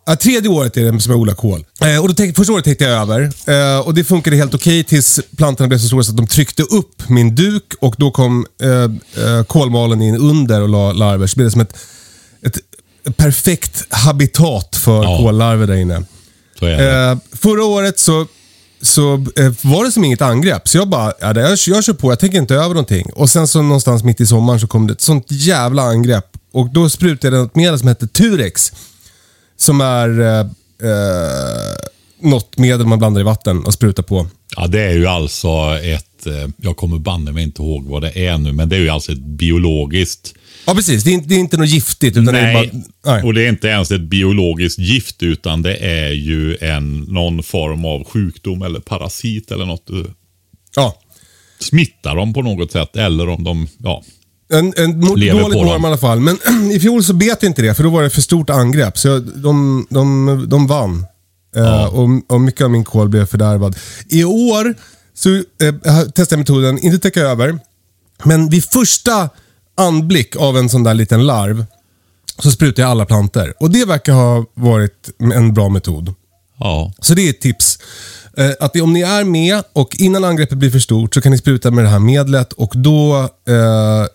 ja, 0.08 0.16
tredje 0.16 0.48
året 0.50 0.76
är 0.76 0.92
det 0.92 1.00
som 1.00 1.10
jag 1.12 1.20
odlar 1.20 1.34
kål. 1.34 1.64
Eh, 1.84 2.00
och 2.02 2.08
då 2.08 2.14
täck, 2.14 2.36
första 2.36 2.52
året 2.52 2.64
täckte 2.64 2.84
jag 2.84 2.92
över. 3.02 3.30
Eh, 3.46 3.78
och 3.86 3.94
Det 3.94 4.04
funkade 4.04 4.36
helt 4.36 4.54
okej 4.54 4.84
tills 4.84 5.20
plantorna 5.36 5.68
blev 5.68 5.78
så 5.78 5.86
stora 5.86 6.02
så 6.02 6.10
att 6.10 6.16
de 6.16 6.26
tryckte 6.26 6.62
upp 6.62 7.08
min 7.08 7.34
duk 7.34 7.72
och 7.80 7.94
då 7.98 8.10
kom 8.10 8.46
eh, 8.62 8.70
eh, 9.24 9.44
kolmalen 9.44 10.02
in 10.02 10.16
under 10.16 10.60
och 10.62 10.68
la 10.68 10.92
larver. 10.92 11.26
Så 11.26 11.36
blev 11.36 11.46
det 11.46 11.50
som 11.50 11.60
ett, 11.60 11.74
ett 12.42 12.58
perfekt 13.16 13.84
habitat 13.90 14.76
för 14.76 15.02
Ja. 15.02 15.16
kollarver 15.18 15.66
där 15.66 15.74
inne. 15.74 15.94
Eh, 16.60 17.18
förra 17.32 17.64
året 17.64 17.98
så, 17.98 18.26
så 18.82 19.14
eh, 19.14 19.52
var 19.62 19.84
det 19.84 19.92
som 19.92 20.04
inget 20.04 20.22
angrepp. 20.22 20.68
Så 20.68 20.78
jag 20.78 20.88
bara, 20.88 21.12
ja, 21.20 21.40
jag, 21.40 21.58
jag 21.66 21.84
kör 21.84 21.92
på, 21.92 22.12
jag 22.12 22.18
tänker 22.18 22.38
inte 22.38 22.54
över 22.54 22.68
någonting. 22.68 23.10
Och 23.14 23.30
sen 23.30 23.48
så 23.48 23.62
någonstans 23.62 24.04
mitt 24.04 24.20
i 24.20 24.26
sommaren 24.26 24.60
så 24.60 24.66
kom 24.66 24.86
det 24.86 24.92
ett 24.92 25.00
sånt 25.00 25.26
jävla 25.28 25.82
angrepp. 25.82 26.24
Och 26.52 26.68
då 26.72 26.90
sprutade 26.90 27.36
jag 27.36 27.46
ett 27.46 27.56
medel 27.56 27.78
som 27.78 27.88
heter 27.88 28.06
Turex. 28.06 28.72
Som 29.58 29.80
är 29.80 30.20
eh, 30.20 30.38
eh, 30.90 31.76
något 32.20 32.58
medel 32.58 32.86
man 32.86 32.98
blandar 32.98 33.20
i 33.20 33.24
vatten 33.24 33.64
och 33.64 33.74
sprutar 33.74 34.02
på. 34.02 34.26
Ja, 34.56 34.66
det 34.66 34.80
är 34.82 34.92
ju 34.94 35.06
alltså 35.06 35.48
ett, 35.82 36.26
eh, 36.26 36.48
jag 36.56 36.76
kommer 36.76 36.98
banne 36.98 37.32
mig 37.32 37.42
inte 37.42 37.62
ihåg 37.62 37.84
vad 37.86 38.02
det 38.02 38.26
är 38.26 38.38
nu, 38.38 38.52
men 38.52 38.68
det 38.68 38.76
är 38.76 38.80
ju 38.80 38.88
alltså 38.88 39.12
ett 39.12 39.18
biologiskt 39.18 40.34
Ja, 40.66 40.74
precis. 40.74 41.04
Det 41.04 41.10
är, 41.10 41.14
inte- 41.14 41.28
det 41.28 41.34
är 41.34 41.38
inte 41.38 41.56
något 41.56 41.68
giftigt. 41.68 42.16
Utan 42.16 42.34
Det 42.34 42.40
är 42.40 42.54
Nej, 42.54 42.70
bara, 43.02 43.12
nej. 43.14 43.22
och 43.24 43.34
det 43.34 43.42
är 43.44 43.48
inte 43.48 43.68
ens 43.68 43.90
ett 43.90 44.00
biologiskt 44.00 44.78
gift 44.78 45.22
utan 45.22 45.62
det 45.62 45.76
är 45.76 46.10
ju 46.12 46.56
en, 46.60 46.98
någon 47.00 47.42
form 47.42 47.84
av 47.84 48.04
sjukdom 48.04 48.62
eller 48.62 48.80
parasit 48.80 49.50
eller 49.50 49.66
något. 49.66 49.86
Ja. 50.76 50.98
smittar 51.60 52.16
dem 52.16 52.32
på 52.32 52.42
något 52.42 52.72
sätt 52.72 52.96
eller 52.96 53.28
om 53.28 53.44
de, 53.44 53.68
ja. 53.78 54.02
En, 54.52 54.72
en 54.76 55.00
Lever 55.00 55.40
dålig 55.40 55.58
på 55.58 55.64
norm 55.64 55.66
dem. 55.68 55.84
i 55.84 55.86
alla 55.86 55.96
fall. 55.96 56.20
Men 56.20 56.38
i 56.72 56.80
fjol 56.80 57.04
så 57.04 57.12
bet 57.12 57.42
inte 57.42 57.62
det, 57.62 57.74
för 57.74 57.82
då 57.82 57.90
var 57.90 58.02
det 58.02 58.10
för 58.10 58.20
stort 58.20 58.50
angrepp. 58.50 58.98
Så 58.98 59.08
jag, 59.08 59.22
de, 59.22 59.86
de, 59.90 60.44
de 60.48 60.66
vann. 60.66 61.06
Eh, 61.56 61.84
och, 61.84 62.08
och 62.28 62.40
mycket 62.40 62.64
av 62.64 62.70
min 62.70 62.84
kål 62.84 63.08
blev 63.08 63.26
fördärvad. 63.26 63.76
I 64.08 64.24
år 64.24 64.74
så 65.14 65.34
eh, 65.34 65.42
testade 66.14 66.26
jag 66.30 66.38
metoden, 66.38 66.78
inte 66.78 66.98
täcka 66.98 67.20
över, 67.20 67.58
men 68.24 68.48
vid 68.48 68.64
första 68.64 69.28
anblick 69.76 70.36
av 70.36 70.56
en 70.58 70.68
sån 70.68 70.82
där 70.84 70.94
liten 70.94 71.26
larv 71.26 71.64
så 72.38 72.50
sprutar 72.50 72.82
jag 72.82 72.90
alla 72.90 73.06
planter. 73.06 73.54
Och 73.60 73.70
det 73.70 73.84
verkar 73.84 74.12
ha 74.12 74.44
varit 74.54 75.10
en 75.34 75.54
bra 75.54 75.68
metod. 75.68 76.14
ja. 76.58 76.92
Så 77.00 77.14
det 77.14 77.22
är 77.26 77.30
ett 77.30 77.40
tips. 77.40 77.78
Eh, 78.36 78.50
Att 78.60 78.76
om 78.80 78.92
ni 78.92 79.00
är 79.00 79.24
med 79.24 79.62
och 79.72 79.96
innan 79.98 80.24
angreppet 80.24 80.58
blir 80.58 80.70
för 80.70 80.78
stort 80.78 81.14
så 81.14 81.20
kan 81.20 81.32
ni 81.32 81.38
spruta 81.38 81.70
med 81.70 81.84
det 81.84 81.88
här 81.90 81.98
medlet 81.98 82.52
och 82.52 82.72
då, 82.76 83.16
eh, 83.48 84.06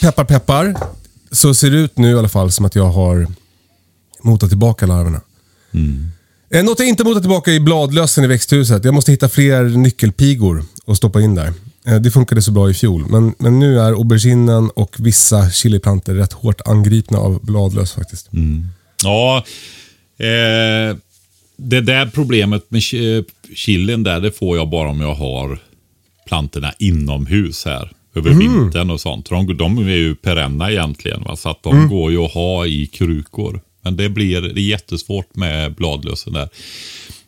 peppar 0.00 0.24
peppar, 0.24 0.74
så 1.32 1.54
ser 1.54 1.70
det 1.70 1.76
ut 1.76 1.98
nu 1.98 2.10
i 2.10 2.14
alla 2.18 2.28
fall 2.28 2.50
som 2.52 2.64
att 2.64 2.74
jag 2.74 2.88
har 2.90 3.26
motat 4.22 4.48
tillbaka 4.48 4.86
larverna. 4.86 5.20
Eh, 6.50 6.64
Något 6.64 6.78
jag 6.78 6.88
inte 6.88 7.04
motat 7.04 7.22
tillbaka 7.22 7.52
är 7.52 7.60
bladlössen 7.60 8.24
i 8.24 8.26
växthuset. 8.26 8.84
Jag 8.84 8.94
måste 8.94 9.10
hitta 9.12 9.28
fler 9.28 9.64
nyckelpigor 9.64 10.64
och 10.84 10.96
stoppa 10.96 11.20
in 11.20 11.34
där. 11.34 11.52
Eh, 11.86 11.96
Det 12.00 12.10
funkade 12.10 12.42
så 12.42 12.50
bra 12.52 12.70
i 12.70 12.74
fjol, 12.74 13.06
men, 13.10 13.34
men 13.38 13.58
nu 13.58 13.80
är 13.80 13.92
auberginen 13.92 14.70
och 14.70 14.96
vissa 14.98 15.50
chiliplantor 15.50 16.14
rätt 16.14 16.32
hårt 16.32 16.60
angripna 16.64 17.18
av 17.18 17.44
bladlöss 17.44 17.92
faktiskt. 17.92 18.28
Ja, 19.04 19.44
eh, 20.18 20.96
det 21.56 21.80
där 21.80 22.06
problemet 22.14 22.70
med 22.70 22.80
chi- 22.80 23.24
chilin 23.54 24.02
där, 24.02 24.20
det 24.20 24.32
får 24.32 24.56
jag 24.56 24.70
bara 24.70 24.88
om 24.88 25.00
jag 25.00 25.14
har 25.14 25.60
plantorna 26.26 26.72
inomhus 26.78 27.64
här. 27.64 27.92
Över 28.18 28.30
vintern 28.38 28.90
och 28.90 29.00
sånt. 29.00 29.28
De, 29.30 29.56
de 29.56 29.78
är 29.78 29.96
ju 29.96 30.14
perenna 30.14 30.70
egentligen. 30.70 31.22
Va? 31.22 31.36
Så 31.36 31.48
att 31.50 31.62
de 31.62 31.88
går 31.88 32.10
ju 32.12 32.18
att 32.24 32.32
ha 32.32 32.66
i 32.66 32.86
krukor. 32.86 33.60
Men 33.84 33.96
det 33.96 34.08
blir 34.08 34.40
det 34.42 34.60
är 34.60 34.64
jättesvårt 34.68 35.36
med 35.36 35.74
bladlössen 35.74 36.32
där. 36.32 36.48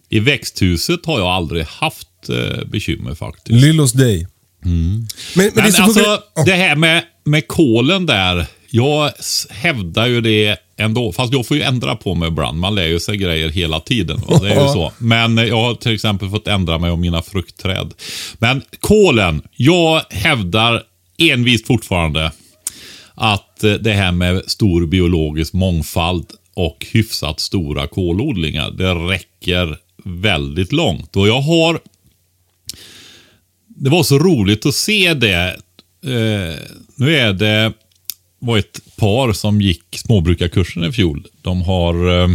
I 0.09 0.20
växthuset 0.20 1.06
har 1.06 1.18
jag 1.18 1.28
aldrig 1.28 1.64
haft 1.64 2.09
eh, 2.28 2.64
bekymmer 2.66 3.14
faktiskt. 3.14 3.62
Lillos 3.64 3.92
dig. 3.92 4.26
Men, 4.62 4.73
men, 4.73 5.06
Men 5.35 5.50
det 5.54 5.62
alltså, 5.62 5.82
funkar- 5.82 6.44
det 6.44 6.52
här 6.54 6.76
med, 6.76 7.02
med 7.25 7.47
kolen 7.49 8.06
där. 8.06 8.47
Jag 8.70 9.10
hävdar 9.50 10.06
ju 10.06 10.20
det 10.20 10.56
ändå, 10.76 11.12
fast 11.12 11.32
jag 11.32 11.46
får 11.46 11.56
ju 11.56 11.62
ändra 11.62 11.96
på 11.96 12.14
mig 12.14 12.28
ibland. 12.28 12.58
Man 12.58 12.74
lär 12.74 12.86
ju 12.86 13.00
sig 13.00 13.16
grejer 13.16 13.48
hela 13.48 13.80
tiden. 13.80 14.20
Va? 14.28 14.38
Det 14.38 14.50
är 14.50 14.62
ju 14.62 14.68
så. 14.68 14.92
Men 14.98 15.36
jag 15.36 15.62
har 15.62 15.74
till 15.74 15.94
exempel 15.94 16.30
fått 16.30 16.48
ändra 16.48 16.78
mig 16.78 16.90
om 16.90 17.00
mina 17.00 17.22
fruktträd. 17.22 17.94
Men 18.38 18.62
kolen, 18.80 19.42
jag 19.56 20.02
hävdar 20.10 20.82
envist 21.18 21.66
fortfarande 21.66 22.32
att 23.14 23.64
eh, 23.64 23.72
det 23.72 23.92
här 23.92 24.12
med 24.12 24.42
stor 24.46 24.86
biologisk 24.86 25.52
mångfald 25.52 26.26
och 26.54 26.86
hyfsat 26.90 27.40
stora 27.40 27.86
kolodlingar, 27.86 28.70
det 28.70 28.94
räcker 28.94 29.78
väldigt 30.04 30.72
långt. 30.72 31.16
Och 31.16 31.28
jag 31.28 31.40
har... 31.40 31.80
Det 33.66 33.90
var 33.90 34.02
så 34.02 34.18
roligt 34.18 34.66
att 34.66 34.74
se 34.74 35.14
det. 35.14 35.56
Eh, 36.04 36.58
nu 36.96 37.16
är 37.16 37.32
det 37.32 37.72
var 38.40 38.59
ett 38.59 38.97
par 38.97 39.32
som 39.32 39.61
gick 39.61 39.99
småbrukarkursen 39.99 40.85
i 40.85 40.92
fjol. 40.92 41.26
De 41.42 41.62
har 41.62 42.23
eh, 42.23 42.28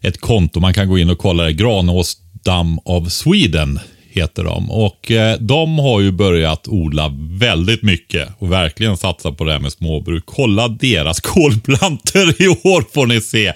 ett 0.00 0.20
konto 0.20 0.60
man 0.60 0.74
kan 0.74 0.88
gå 0.88 0.98
in 0.98 1.10
och 1.10 1.18
kolla 1.18 1.44
det. 1.44 1.52
Granås 1.52 2.16
Dam 2.44 2.78
of 2.84 3.12
Sweden 3.12 3.80
heter 4.12 4.44
de. 4.44 4.70
Och 4.70 5.10
eh, 5.10 5.38
de 5.40 5.78
har 5.78 6.00
ju 6.00 6.10
börjat 6.10 6.68
odla 6.68 7.12
väldigt 7.18 7.82
mycket 7.82 8.28
och 8.38 8.52
verkligen 8.52 8.96
satsa 8.96 9.32
på 9.32 9.44
det 9.44 9.52
här 9.52 9.58
med 9.58 9.72
småbruk. 9.72 10.22
Kolla 10.26 10.68
deras 10.68 11.20
kolplanter 11.20 12.42
i 12.42 12.48
år 12.48 12.84
får 12.94 13.06
ni 13.06 13.20
se. 13.20 13.52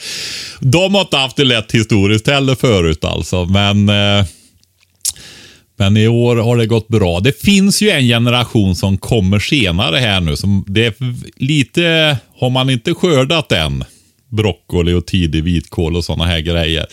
De 0.60 0.94
har 0.94 1.00
inte 1.00 1.16
haft 1.16 1.36
det 1.36 1.44
lätt 1.44 1.72
historiskt 1.72 2.28
heller 2.28 2.54
förut 2.54 3.04
alltså, 3.04 3.44
men 3.44 3.88
eh, 3.88 4.24
men 5.76 5.96
i 5.96 6.08
år 6.08 6.36
har 6.36 6.56
det 6.56 6.66
gått 6.66 6.88
bra. 6.88 7.20
Det 7.20 7.40
finns 7.40 7.82
ju 7.82 7.90
en 7.90 8.04
generation 8.04 8.76
som 8.76 8.98
kommer 8.98 9.38
senare 9.38 9.96
här 9.96 10.20
nu. 10.20 10.36
Som 10.36 10.64
det 10.66 10.86
är 10.86 10.94
lite, 11.36 12.18
har 12.36 12.50
man 12.50 12.70
inte 12.70 12.94
skördat 12.94 13.52
än, 13.52 13.84
broccoli 14.28 14.92
och 14.92 15.06
tidig 15.06 15.44
vitkål 15.44 15.96
och 15.96 16.04
sådana 16.04 16.24
här 16.24 16.40
grejer, 16.40 16.86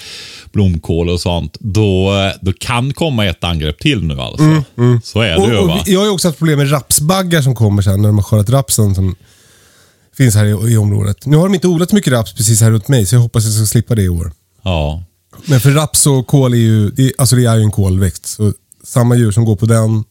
blomkål 0.51 1.09
och 1.09 1.21
sånt, 1.21 1.57
då, 1.59 2.11
då 2.41 2.53
kan 2.53 2.93
komma 2.93 3.25
ett 3.25 3.43
angrepp 3.43 3.79
till 3.79 4.03
nu 4.03 4.21
alltså. 4.21 4.63
Så 5.03 5.21
är 5.21 5.29
det 5.29 5.37
Och, 5.37 5.49
ju 5.49 5.67
va. 5.67 5.83
jag 5.85 5.99
har 5.99 6.05
ju 6.05 6.11
också 6.11 6.27
haft 6.27 6.37
problem 6.37 6.57
med 6.59 6.71
rapsbaggar 6.71 7.41
som 7.41 7.55
kommer 7.55 7.81
sen 7.81 8.01
när 8.01 8.09
de 8.09 8.17
har 8.17 8.23
skördat 8.23 8.49
rapsen 8.49 8.95
som 8.95 9.15
finns 10.17 10.35
här 10.35 10.45
i, 10.45 10.73
i 10.73 10.77
området. 10.77 11.25
Nu 11.25 11.37
har 11.37 11.43
de 11.43 11.53
inte 11.53 11.67
odlat 11.67 11.89
så 11.89 11.95
mycket 11.95 12.13
raps 12.13 12.33
precis 12.33 12.61
här 12.61 12.71
runt 12.71 12.87
mig, 12.87 13.05
så 13.05 13.15
jag 13.15 13.21
hoppas 13.21 13.43
jag 13.43 13.53
ska 13.53 13.65
slippa 13.65 13.95
det 13.95 14.01
i 14.01 14.09
år. 14.09 14.31
Ja. 14.63 15.03
Men 15.45 15.59
för 15.59 15.71
raps 15.71 16.07
och 16.07 16.27
kål 16.27 16.53
är 16.53 16.57
ju, 16.57 16.89
det, 16.89 17.11
alltså 17.17 17.35
det 17.35 17.45
är 17.45 17.55
ju 17.57 17.63
en 17.63 17.71
kolväxt. 17.71 18.25
Så 18.25 18.53
samma 18.83 19.15
djur 19.15 19.31
som 19.31 19.45
går 19.45 19.55
på 19.55 19.65
den, 19.65 20.03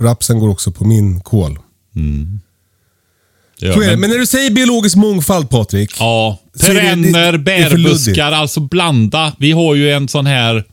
rapsen 0.00 0.38
går 0.38 0.48
också 0.48 0.72
på 0.72 0.84
min 0.84 1.20
kål. 1.20 1.58
Det 3.60 3.66
gör, 3.66 3.72
Så 3.72 3.80
är 3.82 3.90
det. 3.90 3.96
men- 3.96 4.10
när 4.10 4.18
du 4.18 4.26
säger 4.26 4.50
biologisk 4.50 4.96
mångfald 4.96 5.50
Patrik. 5.50 5.90
Ja, 5.98 6.38
perenner, 6.60 7.38
bärbuskar, 7.38 8.32
alltså 8.32 8.60
blanda. 8.60 9.32
Vi 9.38 9.52
har 9.52 9.74
ju 9.74 9.90
en 9.92 10.08
sån 10.08 10.26
här, 10.26 10.64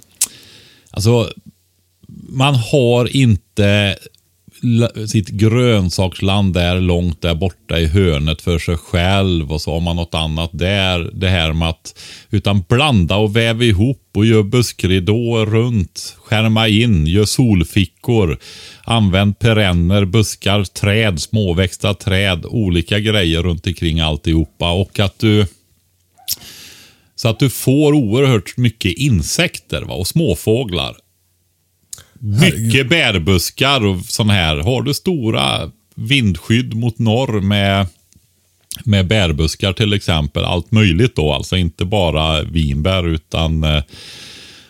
alltså 0.92 1.32
man 2.30 2.56
har 2.56 3.16
inte 3.16 3.98
sitt 5.08 5.30
grönsaksland 5.30 6.54
där 6.54 6.82
långt 6.82 7.22
där 7.22 7.36
borta 7.36 7.80
i 7.80 7.88
hörnet 7.88 8.42
för 8.42 8.60
sig 8.60 8.78
själv 8.78 9.52
och 9.52 9.62
så 9.62 9.74
har 9.74 9.80
man 9.80 9.96
något 9.96 10.14
annat 10.14 10.50
där. 10.54 11.12
Det 11.14 11.30
här 11.30 11.54
med 11.54 11.70
att, 11.70 12.00
utan 12.30 12.64
blanda 12.70 13.16
och 13.16 13.36
väva 13.36 13.64
ihop 13.64 14.02
och 14.16 14.26
gör 14.26 14.44
buskridåer 14.44 15.46
runt, 15.46 16.16
skärma 16.18 16.68
in, 16.68 17.08
gör 17.08 17.26
solfickor, 17.26 18.38
använd 18.84 19.40
perenner, 19.40 20.06
buskar, 20.06 20.64
träd, 20.64 21.22
småväxta 21.22 21.94
träd, 21.94 22.46
olika 22.46 23.00
grejer 23.00 23.44
runt 23.44 23.68
omkring 23.68 24.00
alltihopa 24.00 24.72
och 24.72 25.00
att 25.00 25.20
du 25.20 25.46
så 27.16 27.28
att 27.28 27.40
du 27.40 27.50
får 27.50 27.94
oerhört 27.94 28.58
mycket 28.58 28.98
insekter 28.98 29.82
va? 29.82 29.94
och 29.94 30.08
småfåglar. 30.08 30.98
Mycket 32.20 32.90
bärbuskar 32.90 33.86
och 33.86 34.06
sån 34.06 34.30
här. 34.30 34.58
Har 34.58 34.82
du 34.82 34.94
stora 34.94 35.72
vindskydd 35.98 36.74
mot 36.74 37.00
norr 37.00 37.42
med, 37.42 37.88
med 38.84 39.08
bärbuskar 39.08 39.74
till 39.74 39.94
exempel. 39.94 40.44
Allt 40.44 40.72
möjligt 40.72 41.16
då. 41.16 41.34
Alltså 41.34 41.58
inte 41.58 41.86
bara 41.86 42.42
vinbär 42.42 43.08
utan 43.08 43.64
eh, 43.64 43.84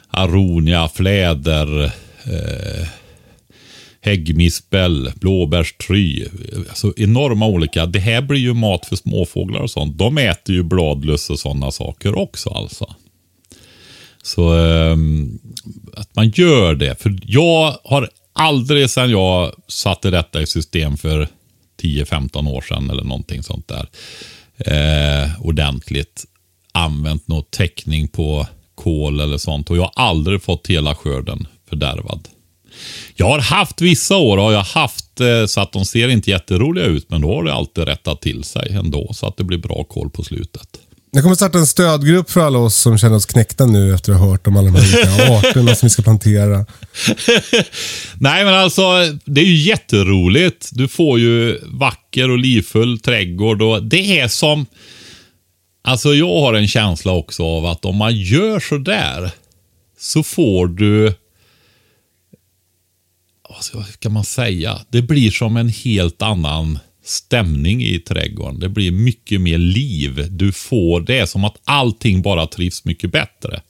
aronia, 0.10 0.88
fläder, 0.88 1.86
eh, 2.26 2.88
häggmispel, 4.02 5.12
blåbärstry. 5.16 6.26
Alltså 6.70 6.94
enorma 6.98 7.48
olika. 7.48 7.86
Det 7.86 8.00
här 8.00 8.22
blir 8.22 8.40
ju 8.40 8.54
mat 8.54 8.86
för 8.86 8.96
småfåglar 8.96 9.60
och 9.60 9.72
sånt. 9.72 9.98
De 9.98 10.18
äter 10.18 10.56
ju 10.56 10.64
bladlöss 10.64 11.30
och 11.30 11.40
sådana 11.40 11.72
saker 11.72 12.18
också 12.18 12.50
alltså. 12.50 12.96
Så 14.28 14.60
eh, 14.60 14.98
att 15.94 16.16
man 16.16 16.30
gör 16.30 16.76
det. 16.76 17.02
För 17.02 17.20
jag 17.24 17.76
har 17.84 18.10
aldrig 18.34 18.90
sedan 18.90 19.12
jag 19.12 19.52
satte 19.68 20.10
detta 20.10 20.42
i 20.42 20.48
system 20.48 20.98
för 20.98 21.28
10-15 21.82 22.50
år 22.50 22.62
sedan 22.62 22.90
eller 22.90 23.04
någonting 23.04 23.44
sånt 23.44 23.68
där. 23.68 23.88
Eh, 24.58 25.42
ordentligt 25.42 26.26
använt 26.72 27.28
någon 27.28 27.44
täckning 27.50 28.08
på 28.08 28.48
kol 28.76 29.20
eller 29.20 29.38
sånt. 29.38 29.70
Och 29.70 29.78
jag 29.78 29.82
har 29.82 29.94
aldrig 29.96 30.44
fått 30.44 30.68
hela 30.68 30.96
skörden 30.96 31.48
fördärvad. 31.70 32.28
Jag 33.16 33.26
har 33.26 33.40
haft 33.40 33.82
vissa 33.82 34.18
år 34.18 34.38
har 34.38 34.52
jag 34.52 34.64
haft 34.64 35.20
eh, 35.22 35.46
så 35.46 35.62
att 35.62 35.72
de 35.72 35.86
ser 35.86 36.10
inte 36.10 36.30
jätteroliga 36.30 36.86
ut. 36.86 37.10
Men 37.10 37.22
då 37.22 37.36
har 37.36 37.44
det 37.44 37.54
alltid 37.54 37.84
rättat 37.84 38.22
till 38.22 38.44
sig 38.44 38.72
ändå. 38.74 39.14
Så 39.14 39.28
att 39.28 39.38
det 39.38 39.44
blir 39.44 39.58
bra 39.58 39.84
kol 39.84 40.10
på 40.10 40.24
slutet. 40.24 40.80
Jag 41.12 41.24
kommer 41.24 41.36
starta 41.36 41.58
en 41.58 41.68
stödgrupp 41.68 42.30
för 42.30 42.42
alla 42.42 42.60
oss 42.60 42.76
som 42.78 42.98
känner 42.98 43.16
oss 43.16 43.26
knäckta 43.26 43.66
nu 43.66 43.94
efter 43.94 44.12
att 44.12 44.20
ha 44.20 44.30
hört 44.30 44.48
om 44.48 44.58
alla 44.58 44.72
de 44.72 44.76
här 44.76 45.38
arterna 45.38 45.76
som 45.76 45.86
vi 45.86 45.90
ska 45.90 46.02
plantera. 46.02 46.66
Nej, 48.20 48.46
men 48.46 48.54
alltså 48.54 48.82
det 49.26 49.42
är 49.42 49.46
ju 49.46 49.56
jätteroligt. 49.56 50.70
Du 50.72 50.88
får 50.88 51.20
ju 51.20 51.60
vacker 51.64 52.30
och 52.30 52.38
livfull 52.38 53.00
trädgård 53.00 53.62
och 53.62 53.84
det 53.84 54.20
är 54.20 54.28
som... 54.28 54.66
Alltså 55.84 56.14
jag 56.14 56.40
har 56.42 56.54
en 56.54 56.68
känsla 56.68 57.12
också 57.12 57.44
av 57.44 57.66
att 57.66 57.86
om 57.86 57.96
man 57.96 58.16
gör 58.16 58.60
så 58.60 58.78
där 58.78 59.32
så 60.00 60.24
får 60.24 60.68
du... 60.68 61.14
Vad 63.50 63.88
ska 63.88 64.10
man 64.10 64.24
säga? 64.24 64.82
Det 64.90 65.02
blir 65.02 65.32
som 65.32 65.58
en 65.58 65.70
helt 65.70 66.22
annan 66.22 66.80
stämning 67.08 67.84
i 67.84 68.00
trädgården. 68.00 68.60
Det 68.60 68.70
blir 68.70 68.92
mycket 68.92 69.42
mer 69.42 69.58
liv. 69.58 70.28
Du 70.30 70.52
får 70.52 71.02
det 71.02 71.28
som 71.28 71.44
att 71.44 71.56
allting 71.64 72.22
bara 72.22 72.48
trivs 72.48 72.86
mycket 72.86 73.12
bättre. 73.12 73.62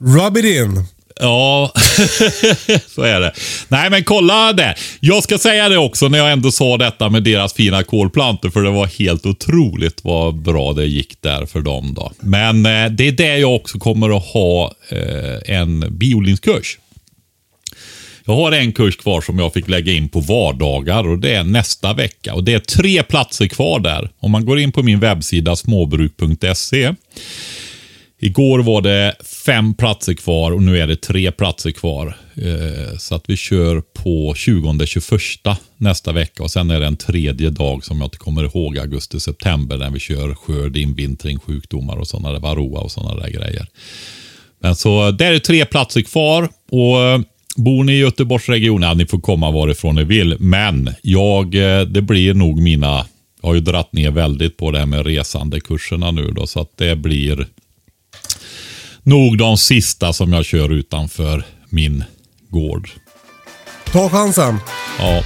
Rub 0.00 0.36
it 0.36 0.44
in. 0.44 0.84
Ja, 1.20 1.72
så 2.88 3.02
är 3.02 3.20
det. 3.20 3.32
Nej, 3.68 3.90
men 3.90 4.04
kolla 4.04 4.52
det. 4.52 4.74
Jag 5.00 5.22
ska 5.22 5.38
säga 5.38 5.68
det 5.68 5.78
också 5.78 6.08
när 6.08 6.18
jag 6.18 6.32
ändå 6.32 6.52
sa 6.52 6.76
detta 6.76 7.08
med 7.08 7.22
deras 7.22 7.52
fina 7.52 7.82
kolplantor, 7.82 8.50
för 8.50 8.62
det 8.62 8.70
var 8.70 8.86
helt 8.86 9.26
otroligt 9.26 10.04
vad 10.04 10.34
bra 10.34 10.72
det 10.72 10.86
gick 10.86 11.22
där 11.22 11.46
för 11.46 11.60
dem. 11.60 11.94
då. 11.94 12.12
Men 12.20 12.66
eh, 12.66 12.90
det 12.90 13.08
är 13.08 13.12
det 13.12 13.38
jag 13.38 13.54
också 13.54 13.78
kommer 13.78 14.16
att 14.16 14.26
ha 14.26 14.74
eh, 14.88 15.56
en 15.56 15.98
biodlingskurs. 15.98 16.78
Jag 18.28 18.34
har 18.34 18.52
en 18.52 18.72
kurs 18.72 18.96
kvar 18.96 19.20
som 19.20 19.38
jag 19.38 19.52
fick 19.52 19.68
lägga 19.68 19.92
in 19.92 20.08
på 20.08 20.20
vardagar 20.20 21.08
och 21.08 21.18
det 21.18 21.34
är 21.34 21.44
nästa 21.44 21.92
vecka. 21.94 22.34
Och 22.34 22.44
Det 22.44 22.54
är 22.54 22.58
tre 22.58 23.02
platser 23.02 23.46
kvar 23.46 23.80
där. 23.80 24.10
Om 24.18 24.30
man 24.30 24.44
går 24.44 24.58
in 24.58 24.72
på 24.72 24.82
min 24.82 25.00
webbsida 25.00 25.56
småbruk.se 25.56 26.94
Igår 28.18 28.58
var 28.58 28.82
det 28.82 29.14
fem 29.46 29.74
platser 29.74 30.14
kvar 30.14 30.52
och 30.52 30.62
nu 30.62 30.78
är 30.78 30.86
det 30.86 30.96
tre 30.96 31.32
platser 31.32 31.70
kvar. 31.70 32.16
Eh, 32.36 32.98
så 32.98 33.14
att 33.14 33.24
vi 33.26 33.36
kör 33.36 33.80
på 33.80 34.34
20-21 34.34 35.56
nästa 35.76 36.12
vecka 36.12 36.42
och 36.42 36.50
sen 36.50 36.70
är 36.70 36.80
det 36.80 36.86
en 36.86 36.96
tredje 36.96 37.50
dag 37.50 37.84
som 37.84 37.98
jag 37.98 38.06
inte 38.06 38.18
kommer 38.18 38.44
ihåg, 38.44 38.78
augusti-september, 38.78 39.76
när 39.76 39.90
vi 39.90 39.98
kör 39.98 40.34
skörd, 40.34 40.76
invintring, 40.76 41.38
sjukdomar 41.40 41.96
och 41.96 42.08
sådana 42.08 42.32
där 42.32 42.40
varroa 42.40 42.80
och 42.80 42.92
sådana 42.92 43.20
där 43.20 43.30
grejer. 43.30 43.66
Men 44.60 44.76
så 44.76 45.10
där 45.10 45.32
är 45.32 45.38
tre 45.38 45.64
platser 45.64 46.02
kvar 46.02 46.48
och 46.70 47.24
bor 47.56 47.84
ni 47.84 47.92
i 47.92 47.98
Göteborgsregionen, 47.98 48.88
ja, 48.88 48.94
ni 48.94 49.06
får 49.06 49.20
komma 49.20 49.50
varifrån 49.50 49.94
ni 49.94 50.04
vill. 50.04 50.36
Men 50.38 50.94
jag, 51.02 51.54
eh, 51.54 51.80
det 51.80 52.02
blir 52.02 52.34
nog 52.34 52.60
mina, 52.60 53.06
jag 53.40 53.48
har 53.48 53.54
ju 53.54 53.60
dratt 53.60 53.92
ner 53.92 54.10
väldigt 54.10 54.56
på 54.56 54.70
det 54.70 54.78
här 54.78 54.86
med 54.86 55.06
resandekurserna 55.06 56.10
nu 56.10 56.30
då, 56.30 56.46
så 56.46 56.60
att 56.60 56.76
det 56.76 56.96
blir 56.96 57.46
nog 59.02 59.38
de 59.38 59.56
sista 59.56 60.12
som 60.12 60.32
jag 60.32 60.44
kör 60.44 60.72
utanför 60.72 61.44
min 61.68 62.04
gård. 62.48 62.88
Ta 63.92 64.08
chansen. 64.08 64.58
Ja, 64.98 65.22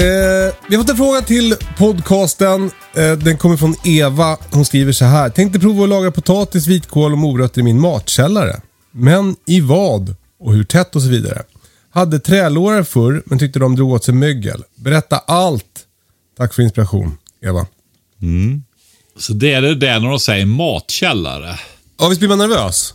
Eh, 0.00 0.54
vi 0.68 0.76
har 0.76 0.82
fått 0.82 0.90
en 0.90 0.96
fråga 0.96 1.22
till 1.22 1.56
podcasten. 1.78 2.70
Eh, 2.96 3.12
den 3.12 3.38
kommer 3.38 3.56
från 3.56 3.74
Eva. 3.84 4.36
Hon 4.50 4.64
skriver 4.64 4.92
så 4.92 5.04
här. 5.04 5.30
Tänkte 5.30 5.58
prova 5.58 5.82
att 5.82 5.88
laga 5.88 6.10
potatis, 6.10 6.66
vitkål 6.66 7.12
och 7.12 7.18
morötter 7.18 7.60
i 7.60 7.64
min 7.64 7.80
matkällare. 7.80 8.60
Men 8.92 9.36
i 9.46 9.60
vad? 9.60 10.16
och 10.40 10.54
hur 10.54 10.64
tätt 10.64 10.96
och 10.96 11.02
så 11.02 11.08
vidare. 11.08 11.42
Hade 11.90 12.20
trälårar 12.20 12.82
förr, 12.82 13.22
men 13.26 13.38
tyckte 13.38 13.58
de 13.58 13.76
drog 13.76 13.92
åt 13.92 14.04
sig 14.04 14.14
mögel. 14.14 14.62
Berätta 14.74 15.18
allt. 15.18 15.86
Tack 16.36 16.54
för 16.54 16.62
inspiration, 16.62 17.18
Eva. 17.44 17.66
Så 19.18 19.32
det 19.32 19.52
är 19.52 19.62
det 19.62 19.74
där 19.74 20.00
när 20.00 20.08
de 20.08 20.20
säger 20.20 20.46
matkällare. 20.46 21.58
Ja, 21.98 22.08
visst 22.08 22.20
blir 22.20 22.28
man 22.28 22.38
nervös? 22.38 22.94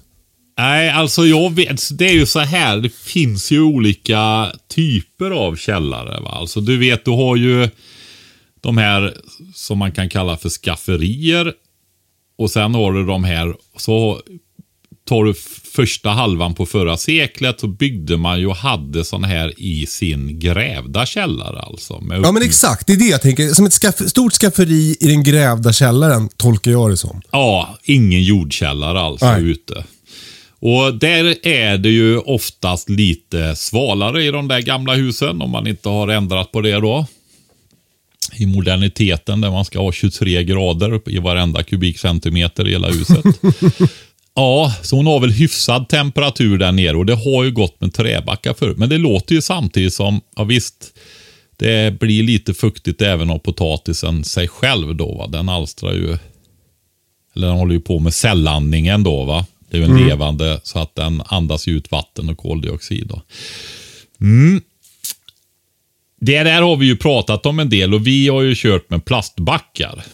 Nej, 0.57 0.89
alltså 0.89 1.25
jag 1.25 1.55
vet, 1.55 1.97
det 1.97 2.09
är 2.09 2.13
ju 2.13 2.25
så 2.25 2.39
här. 2.39 2.77
Det 2.77 2.93
finns 2.93 3.51
ju 3.51 3.61
olika 3.61 4.51
typer 4.69 5.31
av 5.31 5.55
källare. 5.55 6.21
Va? 6.21 6.29
Alltså 6.29 6.61
du 6.61 6.77
vet, 6.77 7.05
du 7.05 7.11
har 7.11 7.35
ju 7.35 7.69
de 8.61 8.77
här 8.77 9.17
som 9.55 9.77
man 9.77 9.91
kan 9.91 10.09
kalla 10.09 10.37
för 10.37 10.49
skafferier. 10.49 11.53
Och 12.37 12.51
sen 12.51 12.75
har 12.75 12.93
du 12.93 13.05
de 13.05 13.23
här, 13.23 13.55
så 13.77 14.21
tar 15.07 15.23
du 15.23 15.33
första 15.75 16.09
halvan 16.09 16.53
på 16.53 16.65
förra 16.65 16.97
seklet 16.97 17.59
så 17.59 17.67
byggde 17.67 18.17
man 18.17 18.39
ju 18.39 18.47
och 18.47 18.55
hade 18.55 19.05
sådana 19.05 19.27
här 19.27 19.53
i 19.57 19.85
sin 19.85 20.39
grävda 20.39 21.05
källare 21.05 21.59
alltså. 21.59 22.03
Ja, 22.09 22.31
men 22.31 22.43
exakt. 22.43 22.87
Det 22.87 22.93
är 22.93 22.97
det 22.97 23.05
jag 23.05 23.21
tänker. 23.21 23.47
Som 23.49 23.65
ett 23.65 23.73
skaff 23.73 23.95
stort 23.95 24.33
skafferi 24.33 24.97
i 24.99 25.07
den 25.07 25.23
grävda 25.23 25.73
källaren, 25.73 26.29
tolkar 26.37 26.71
jag 26.71 26.89
det 26.89 26.97
som. 26.97 27.21
Ja, 27.31 27.77
ingen 27.83 28.23
jordkällare 28.23 28.99
alltså 28.99 29.25
Nej. 29.25 29.43
ute. 29.51 29.83
Och 30.67 30.95
där 30.95 31.47
är 31.47 31.77
det 31.77 31.89
ju 31.89 32.17
oftast 32.17 32.89
lite 32.89 33.55
svalare 33.55 34.23
i 34.23 34.31
de 34.31 34.47
där 34.47 34.61
gamla 34.61 34.93
husen 34.93 35.41
om 35.41 35.49
man 35.51 35.67
inte 35.67 35.89
har 35.89 36.07
ändrat 36.07 36.51
på 36.51 36.61
det 36.61 36.79
då. 36.79 37.05
I 38.33 38.45
moderniteten 38.45 39.41
där 39.41 39.51
man 39.51 39.65
ska 39.65 39.79
ha 39.79 39.91
23 39.91 40.43
grader 40.43 41.09
i 41.09 41.19
varenda 41.19 41.63
kubikcentimeter 41.63 42.67
i 42.67 42.71
hela 42.71 42.87
huset. 42.87 43.25
ja, 44.35 44.73
så 44.81 44.95
hon 44.95 45.07
har 45.07 45.19
väl 45.19 45.31
hyfsad 45.31 45.89
temperatur 45.89 46.57
där 46.57 46.71
nere 46.71 46.97
och 46.97 47.05
det 47.05 47.15
har 47.15 47.43
ju 47.43 47.51
gått 47.51 47.81
med 47.81 47.93
träbackar 47.93 48.53
förut. 48.53 48.77
Men 48.77 48.89
det 48.89 48.97
låter 48.97 49.35
ju 49.35 49.41
samtidigt 49.41 49.93
som, 49.93 50.21
ja 50.35 50.43
visst, 50.43 50.93
det 51.57 51.99
blir 51.99 52.23
lite 52.23 52.53
fuktigt 52.53 53.01
även 53.01 53.29
av 53.29 53.37
potatisen 53.37 54.23
sig 54.23 54.47
själv 54.47 54.95
då. 54.95 55.15
Va? 55.15 55.27
Den 55.27 55.49
alstrar 55.49 55.93
ju 55.93 56.17
eller 57.35 57.47
den 57.47 57.57
håller 57.57 57.73
ju 57.73 57.81
på 57.81 57.99
med 57.99 58.13
cellandningen 58.13 59.03
då 59.03 59.23
va. 59.23 59.45
Det 59.69 59.77
är 59.77 59.81
ju 59.81 59.85
en 59.85 60.07
levande 60.07 60.59
så 60.63 60.79
att 60.79 60.95
den 60.95 61.21
andas 61.25 61.67
ut 61.67 61.91
vatten 61.91 62.29
och 62.29 62.37
koldioxid. 62.37 63.07
Då. 63.07 63.21
Mm. 64.21 64.61
Det 66.21 66.43
där 66.43 66.61
har 66.61 66.77
vi 66.77 66.85
ju 66.85 66.97
pratat 66.97 67.45
om 67.45 67.59
en 67.59 67.69
del 67.69 67.93
och 67.93 68.07
vi 68.07 68.27
har 68.27 68.41
ju 68.41 68.55
kört 68.55 68.89
med 68.89 69.05
plastbackar. 69.05 70.05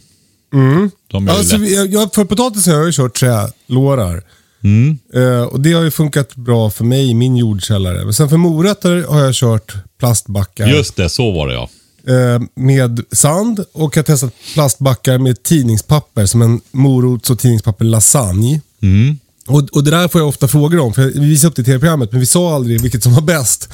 De 1.08 1.28
är 1.28 1.32
ju 1.32 1.38
Alltså, 1.38 1.58
jag, 1.58 2.14
för 2.14 2.26
potatisen 2.26 2.74
har 2.74 2.80
jag 2.80 2.88
ju 2.88 2.94
kört 2.94 3.20
trälårar. 3.20 4.24
Mm. 4.64 4.98
Eh, 5.14 5.44
och 5.44 5.62
det 5.62 5.74
har 5.74 5.84
ju 5.84 5.92
funkat 5.92 6.36
bra 6.36 6.70
för 6.70 6.84
mig 6.84 7.10
i 7.10 7.14
min 7.14 7.38
jordkällare. 7.38 8.04
Men 8.04 8.14
sen 8.14 8.30
för 8.30 8.38
morötter 8.38 9.04
har 9.04 9.20
jag 9.20 9.34
kört 9.34 9.74
plastbackar 10.00 10.68
Just 10.68 10.96
det, 10.96 11.10
så 11.10 11.32
var 11.32 11.48
det 11.48 11.54
ja. 11.54 11.70
eh, 12.14 12.42
med 12.56 13.00
sand 13.12 13.66
och 13.74 13.98
jag 13.98 14.02
har 14.02 14.04
testat 14.04 14.34
plastbackar 14.54 15.18
med 15.18 15.44
tidningspapper 15.44 16.26
som 16.26 16.42
en 16.42 16.62
morots 16.72 17.30
och 17.30 17.40
tidningspapper 17.40 17.86
lasagne. 17.86 18.62
Mm. 18.82 19.20
Och, 19.52 19.70
och 19.72 19.84
det 19.84 19.92
där 19.92 20.08
får 20.08 20.22
jag 20.22 20.28
ofta 20.28 20.48
frågor 20.48 20.80
om, 20.80 20.94
för 20.94 21.06
vi 21.06 21.20
visade 21.20 21.50
upp 21.50 21.56
det 21.56 21.62
i 21.62 21.66
tv-programmet, 21.66 22.12
men 22.12 22.20
vi 22.20 22.26
sa 22.26 22.56
aldrig 22.56 22.82
vilket 22.82 23.04
som 23.04 23.14
var 23.14 23.22
bäst. 23.22 23.70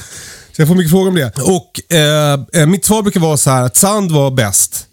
Så 0.55 0.61
jag 0.61 0.67
får 0.67 0.75
mycket 0.75 0.91
frågor 0.91 1.07
om 1.07 1.15
det. 1.15 1.39
Och 1.39 1.93
eh, 1.95 2.39
eh, 2.53 2.67
mitt 2.67 2.85
svar 2.85 3.01
brukar 3.01 3.19
vara 3.19 3.37
så 3.37 3.49
här 3.49 3.63
att 3.63 3.77
sand 3.77 4.11
var 4.11 4.31
bäst, 4.31 4.85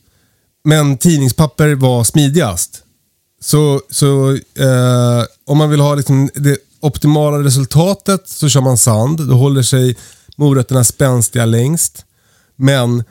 men 0.64 0.98
tidningspapper 0.98 1.74
var 1.74 2.04
smidigast. 2.04 2.80
Så, 3.40 3.80
så 3.90 4.30
eh, 4.32 5.24
om 5.46 5.58
man 5.58 5.70
vill 5.70 5.80
ha 5.80 5.94
liksom 5.94 6.30
det 6.34 6.58
optimala 6.80 7.38
resultatet 7.38 8.28
så 8.28 8.48
kör 8.48 8.60
man 8.60 8.78
sand. 8.78 9.28
Då 9.28 9.34
håller 9.34 9.62
sig 9.62 9.96
morötterna 10.36 10.84
spänstiga 10.84 11.44
längst. 11.44 12.04
Men 12.56 13.04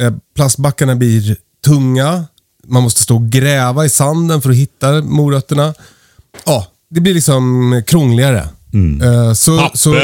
eh, 0.00 0.12
plastbackarna 0.36 0.96
blir 0.96 1.36
tunga. 1.64 2.24
Man 2.66 2.82
måste 2.82 3.02
stå 3.02 3.16
och 3.16 3.28
gräva 3.28 3.84
i 3.84 3.88
sanden 3.88 4.42
för 4.42 4.50
att 4.50 4.56
hitta 4.56 5.02
morötterna. 5.02 5.74
Ja, 6.46 6.66
det 6.90 7.00
blir 7.00 7.14
liksom 7.14 7.82
krångligare. 7.86 8.48
Eh, 9.02 9.32
så, 9.32 9.58
Papper 9.58 9.78
så, 9.78 9.94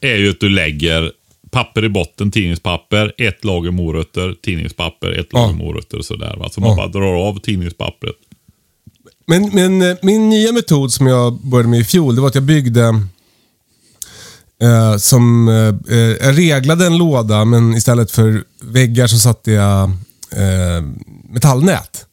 är 0.00 0.16
ju 0.16 0.30
att 0.30 0.40
du 0.40 0.48
lägger 0.48 1.12
papper 1.50 1.84
i 1.84 1.88
botten, 1.88 2.30
tidningspapper, 2.30 3.14
ett 3.18 3.44
lager 3.44 3.70
morötter, 3.70 4.34
tidningspapper, 4.42 5.12
ett 5.20 5.32
lager 5.32 5.54
morötter 5.54 5.98
och 5.98 6.04
sådär. 6.04 6.36
Va? 6.38 6.48
Så 6.50 6.60
man 6.60 6.70
Ja. 6.70 6.76
bara 6.76 6.88
drar 6.88 7.28
av 7.28 7.40
tidningspappret. 7.40 8.14
Men, 9.26 9.50
men 9.54 9.82
eh, 9.82 9.96
min 10.02 10.28
nya 10.28 10.52
metod 10.52 10.92
som 10.92 11.06
jag 11.06 11.40
började 11.42 11.68
med 11.68 11.80
i 11.80 11.84
fjol, 11.84 12.14
det 12.14 12.20
var 12.20 12.28
att 12.28 12.34
jag 12.34 12.44
byggde 12.44 12.82
eh, 14.62 14.96
som, 14.96 15.48
eh, 15.48 15.96
eh, 15.98 15.98
jag 15.98 16.38
reglade 16.38 16.86
en 16.86 16.98
låda, 16.98 17.44
men 17.44 17.74
istället 17.74 18.10
för 18.10 18.44
väggar 18.62 19.06
så 19.06 19.18
satte 19.18 19.52
jag 19.52 19.82
eh, 20.32 20.82
metallnät. 21.30 22.04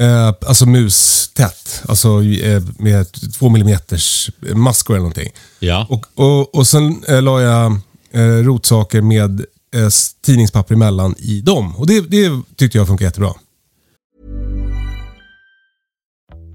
Eh, 0.00 0.34
alltså 0.46 0.66
mustätt. 0.66 1.82
Alltså 1.88 2.22
eh, 2.22 2.62
med 2.78 3.06
två 3.38 3.48
millimeters 3.48 4.30
maskor 4.54 4.94
eller 4.94 5.02
någonting. 5.02 5.32
Ja. 5.58 5.86
Och, 5.90 6.06
och, 6.14 6.54
och 6.54 6.66
sen 6.66 7.04
eh, 7.08 7.22
la 7.22 7.40
jag 7.40 7.72
eh, 8.10 8.20
rotsaker 8.20 9.00
med 9.00 9.40
eh, 9.74 9.88
tidningspapper 10.22 10.74
emellan 10.74 11.14
i 11.18 11.40
dem. 11.40 11.76
Och 11.76 11.86
det, 11.86 12.00
det 12.00 12.30
tyckte 12.56 12.78
jag 12.78 12.86
funkar 12.86 13.04
jättebra. 13.04 13.32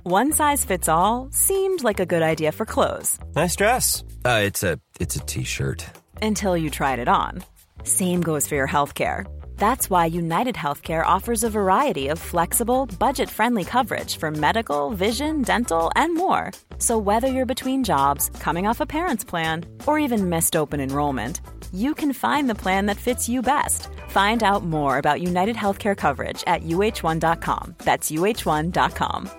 One 0.03 0.31
size 0.31 0.67
fits 0.67 0.88
all 0.89 1.31
seemed 1.31 1.84
like 1.84 1.99
a 2.03 2.05
good 2.05 2.21
idea 2.21 2.51
for 2.51 2.65
clothes 2.65 3.19
Nice 3.36 3.55
dress. 3.55 4.03
Uh, 4.25 4.47
it's 4.47 4.63
a 4.63 4.77
it's 4.99 5.15
a 5.17 5.23
t-shirt. 5.27 5.86
until 6.21 6.58
you 6.58 6.69
tried 6.69 6.99
it 6.99 7.08
on. 7.08 7.43
Same 7.84 8.21
goes 8.21 8.47
for 8.47 8.55
your 8.55 8.67
healthcare. 8.67 9.25
That's 9.58 9.89
why 9.89 10.06
United 10.06 10.56
Healthcare 10.56 11.06
offers 11.06 11.44
a 11.44 11.50
variety 11.50 12.10
of 12.10 12.20
flexible, 12.20 12.86
budget 13.00 13.30
friendly 13.30 13.63
coverage 13.63 14.18
for 14.18 14.30
medical, 14.30 14.91
vision, 14.91 15.41
dental, 15.41 15.91
and 15.96 16.13
more. 16.15 16.52
So, 16.78 16.98
whether 16.98 17.28
you're 17.28 17.46
between 17.46 17.84
jobs, 17.84 18.30
coming 18.39 18.68
off 18.68 18.82
a 18.82 18.86
parent's 18.86 19.24
plan, 19.24 19.65
or 19.88 19.98
even 19.98 20.30
missed 20.30 20.56
open 20.56 20.80
enrollment, 20.80 21.41
you 21.74 21.96
can 21.96 22.13
find 22.13 22.50
the 22.50 22.62
plan 22.63 22.86
that 22.86 22.98
fits 22.98 23.28
you 23.28 23.41
best. 23.41 23.89
Find 24.10 24.44
out 24.44 24.63
more 24.63 24.98
about 24.98 25.22
United 25.22 25.56
Healthcare 25.56 25.98
coverage 25.98 26.44
at 26.48 26.63
uh1.com. 26.63 27.76
That's 27.80 28.12
uh1.com. 28.12 29.30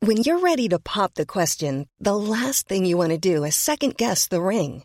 When 0.00 0.18
you're 0.18 0.40
ready 0.40 0.68
to 0.68 0.78
pop 0.78 1.14
the 1.14 1.26
question, 1.26 1.88
the 1.98 2.16
last 2.16 2.68
thing 2.68 2.84
you 2.84 2.96
want 2.96 3.10
to 3.10 3.18
do 3.18 3.44
is 3.44 3.56
second 3.56 3.96
guess 3.96 4.28
the 4.28 4.42
ring. 4.42 4.84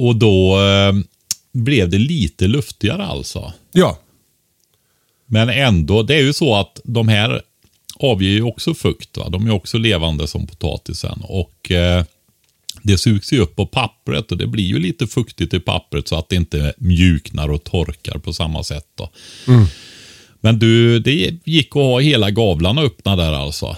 Och 0.00 0.16
då 0.16 0.60
eh, 0.60 0.92
blev 1.52 1.88
det 1.88 1.98
lite 1.98 2.46
luftigare 2.46 3.06
alltså. 3.06 3.52
Ja, 3.72 3.98
Men 5.26 5.48
ändå, 5.48 6.02
det 6.02 6.14
är 6.14 6.22
ju 6.22 6.32
så 6.32 6.54
att 6.54 6.80
de 6.84 7.08
här 7.08 7.42
avger 7.96 8.28
ju 8.30 8.42
också 8.42 8.74
fukt. 8.74 9.16
Va? 9.16 9.28
De 9.28 9.46
är 9.46 9.50
också 9.50 9.78
levande 9.78 10.26
som 10.26 10.46
potatisen. 10.46 11.22
Och 11.22 11.70
eh, 11.70 12.04
det 12.82 12.98
sugs 12.98 13.32
ju 13.32 13.38
upp 13.38 13.56
på 13.56 13.66
pappret 13.66 14.32
och 14.32 14.38
det 14.38 14.46
blir 14.46 14.64
ju 14.64 14.78
lite 14.78 15.06
fuktigt 15.06 15.54
i 15.54 15.60
pappret 15.60 16.08
så 16.08 16.16
att 16.16 16.28
det 16.28 16.36
inte 16.36 16.74
mjuknar 16.78 17.48
och 17.48 17.64
torkar 17.64 18.18
på 18.18 18.32
samma 18.32 18.62
sätt. 18.62 18.86
Då. 18.94 19.10
Men 20.40 20.58
du, 20.58 20.98
det 20.98 21.34
gick 21.44 21.68
att 21.68 21.82
ha 21.82 22.00
hela 22.00 22.30
gavlarna 22.30 22.82
öppna 22.82 23.16
där 23.16 23.32
alltså. 23.32 23.76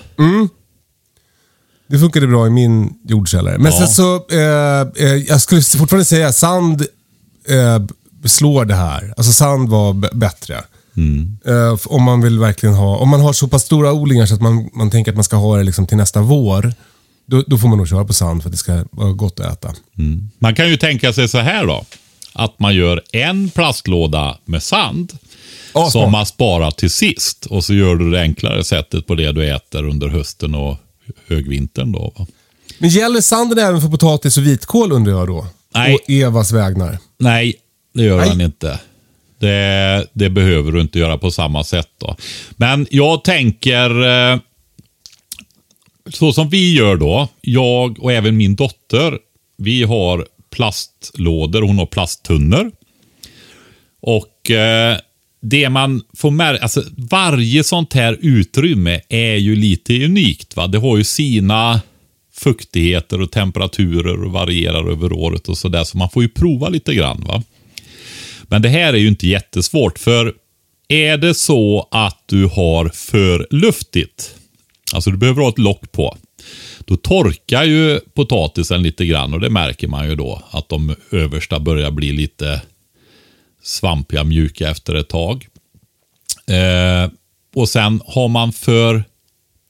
Det 1.92 1.98
funkade 1.98 2.26
bra 2.26 2.46
i 2.46 2.50
min 2.50 2.90
jordkällare. 3.08 3.58
Men 3.58 3.72
Ja. 3.72 3.78
sen 3.78 3.88
så, 3.88 4.16
eh, 4.30 5.06
eh, 5.08 5.14
jag 5.28 5.40
skulle 5.40 5.62
fortfarande 5.62 6.04
säga 6.04 6.32
sand 6.32 6.86
eh, 7.48 7.82
slår 8.28 8.64
det 8.64 8.74
här. 8.74 9.14
Alltså 9.16 9.32
sand 9.32 9.68
var 9.68 10.14
bättre. 10.16 10.54
Eh, 11.46 11.72
f- 11.74 11.80
om 11.84 12.02
man 12.02 12.20
vill 12.20 12.38
verkligen 12.38 12.74
ha, 12.74 12.96
om 12.96 13.08
man 13.08 13.20
har 13.20 13.32
så 13.32 13.48
pass 13.48 13.62
stora 13.62 13.92
odlingar 13.92 14.26
så 14.26 14.34
att 14.34 14.40
man, 14.42 14.70
man 14.74 14.90
tänker 14.90 15.10
att 15.12 15.16
man 15.16 15.24
ska 15.24 15.36
ha 15.36 15.56
det 15.56 15.62
liksom 15.62 15.86
till 15.86 15.96
nästa 15.96 16.20
vår. 16.20 16.74
Då, 17.26 17.42
då 17.46 17.58
får 17.58 17.68
man 17.68 17.78
nog 17.78 17.88
köra 17.88 18.04
på 18.04 18.12
sand 18.12 18.42
för 18.42 18.48
att 18.48 18.52
det 18.52 18.58
ska 18.58 18.84
vara 18.90 19.12
gott 19.12 19.40
att 19.40 19.52
äta. 19.52 19.74
Man 20.38 20.54
kan 20.54 20.68
ju 20.68 20.76
tänka 20.76 21.12
sig 21.12 21.28
så 21.28 21.38
här 21.38 21.66
då. 21.66 21.84
Att 22.32 22.58
man 22.58 22.74
gör 22.74 23.02
en 23.12 23.50
plastlåda 23.50 24.38
med 24.44 24.62
sand. 24.62 25.12
Ja, 25.74 25.90
som 25.90 26.12
man 26.12 26.26
sparar 26.26 26.70
till 26.70 26.90
sist. 26.90 27.46
Och 27.46 27.64
så 27.64 27.74
gör 27.74 27.94
du 27.96 28.10
det 28.10 28.20
enklare 28.20 28.64
sättet 28.64 29.06
på 29.06 29.14
det 29.14 29.32
du 29.32 29.54
äter 29.54 29.84
under 29.88 30.08
hösten 30.08 30.54
och 30.54 30.76
högvintern. 31.26 31.92
Då, 31.92 32.12
va? 32.16 32.26
Men 32.78 32.90
gäller 32.90 33.20
sanden 33.20 33.58
även 33.58 33.80
för 33.80 33.88
potatis 33.88 34.36
och 34.36 34.46
vitkål 34.46 34.92
undrar 34.92 35.12
jag 35.12 35.26
då? 35.26 35.46
Nej. 35.74 35.94
Och 35.94 36.10
Evas 36.10 36.52
vägnar. 36.52 36.98
Nej, 37.18 37.54
det 37.94 38.02
gör 38.02 38.18
Nej. 38.18 38.28
han 38.28 38.40
inte. 38.40 38.80
Det, 39.38 40.06
det 40.12 40.30
behöver 40.30 40.72
du 40.72 40.80
inte 40.80 40.98
göra 40.98 41.18
på 41.18 41.30
samma 41.30 41.64
sätt. 41.64 41.88
då. 41.98 42.16
Men 42.50 42.86
jag 42.90 43.24
tänker, 43.24 44.04
eh, 44.32 44.38
så 46.10 46.32
som 46.32 46.48
vi 46.48 46.74
gör 46.74 46.96
då, 46.96 47.28
jag 47.40 48.02
och 48.02 48.12
även 48.12 48.36
min 48.36 48.56
dotter, 48.56 49.18
vi 49.56 49.82
har 49.82 50.26
plastlådor, 50.50 51.62
hon 51.62 51.78
har 51.78 51.86
plasttunnor. 51.86 52.70
Och 54.00 54.50
eh, 54.50 54.98
det 55.42 55.68
man 55.68 56.02
får 56.16 56.30
märka, 56.30 56.62
alltså 56.62 56.84
varje 56.96 57.64
sånt 57.64 57.92
här 57.92 58.18
utrymme 58.20 59.00
är 59.08 59.36
ju 59.36 59.56
lite 59.56 60.04
unikt. 60.04 60.56
Va? 60.56 60.66
Det 60.66 60.78
har 60.78 60.96
ju 60.96 61.04
sina 61.04 61.80
fuktigheter 62.34 63.20
och 63.20 63.30
temperaturer 63.30 64.24
och 64.24 64.32
varierar 64.32 64.90
över 64.90 65.12
året 65.12 65.48
och 65.48 65.58
sådär. 65.58 65.84
Så 65.84 65.98
man 65.98 66.10
får 66.10 66.22
ju 66.22 66.28
prova 66.28 66.68
lite 66.68 66.94
grann. 66.94 67.24
va. 67.28 67.42
Men 68.42 68.62
det 68.62 68.68
här 68.68 68.92
är 68.92 68.98
ju 68.98 69.08
inte 69.08 69.28
jättesvårt. 69.28 69.98
För 69.98 70.34
är 70.88 71.16
det 71.16 71.34
så 71.34 71.88
att 71.90 72.24
du 72.26 72.46
har 72.46 72.88
för 72.88 73.46
luftigt, 73.50 74.34
alltså 74.94 75.10
du 75.10 75.16
behöver 75.16 75.42
ha 75.42 75.48
ett 75.48 75.58
lock 75.58 75.92
på, 75.92 76.16
då 76.78 76.96
torkar 76.96 77.64
ju 77.64 78.00
potatisen 78.14 78.82
lite 78.82 79.06
grann 79.06 79.34
och 79.34 79.40
det 79.40 79.50
märker 79.50 79.88
man 79.88 80.08
ju 80.08 80.14
då. 80.14 80.42
Att 80.50 80.68
de 80.68 80.94
översta 81.10 81.60
börjar 81.60 81.90
bli 81.90 82.12
lite 82.12 82.60
svampiga, 83.62 84.24
mjuka 84.24 84.70
efter 84.70 84.94
ett 84.94 85.08
tag. 85.08 85.46
Eh, 86.46 87.10
och 87.54 87.68
sen 87.68 88.00
har 88.06 88.28
man 88.28 88.52
för 88.52 89.04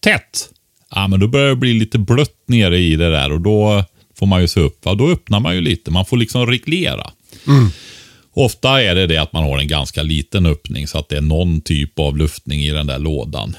tätt, 0.00 0.48
ja 0.90 1.08
men 1.08 1.20
då 1.20 1.28
börjar 1.28 1.48
det 1.48 1.56
bli 1.56 1.74
lite 1.74 1.98
blött 1.98 2.44
nere 2.46 2.78
i 2.78 2.96
det 2.96 3.10
där 3.10 3.32
och 3.32 3.40
då 3.40 3.84
får 4.18 4.26
man 4.26 4.40
ju 4.40 4.48
se 4.48 4.60
upp. 4.60 4.84
Va? 4.84 4.94
Då 4.94 5.08
öppnar 5.08 5.40
man 5.40 5.54
ju 5.54 5.60
lite, 5.60 5.90
man 5.90 6.06
får 6.06 6.16
liksom 6.16 6.46
reglera. 6.46 7.10
Ofta 8.34 8.82
är 8.82 8.94
det 8.94 9.06
det 9.06 9.16
att 9.16 9.32
man 9.32 9.44
har 9.44 9.58
en 9.58 9.68
ganska 9.68 10.02
liten 10.02 10.46
öppning 10.46 10.86
så 10.86 10.98
att 10.98 11.08
det 11.08 11.16
är 11.16 11.20
någon 11.20 11.60
typ 11.60 11.98
av 11.98 12.16
luftning 12.16 12.60
i 12.60 12.70
den 12.70 12.86
där 12.86 12.98
lådan. 12.98 13.56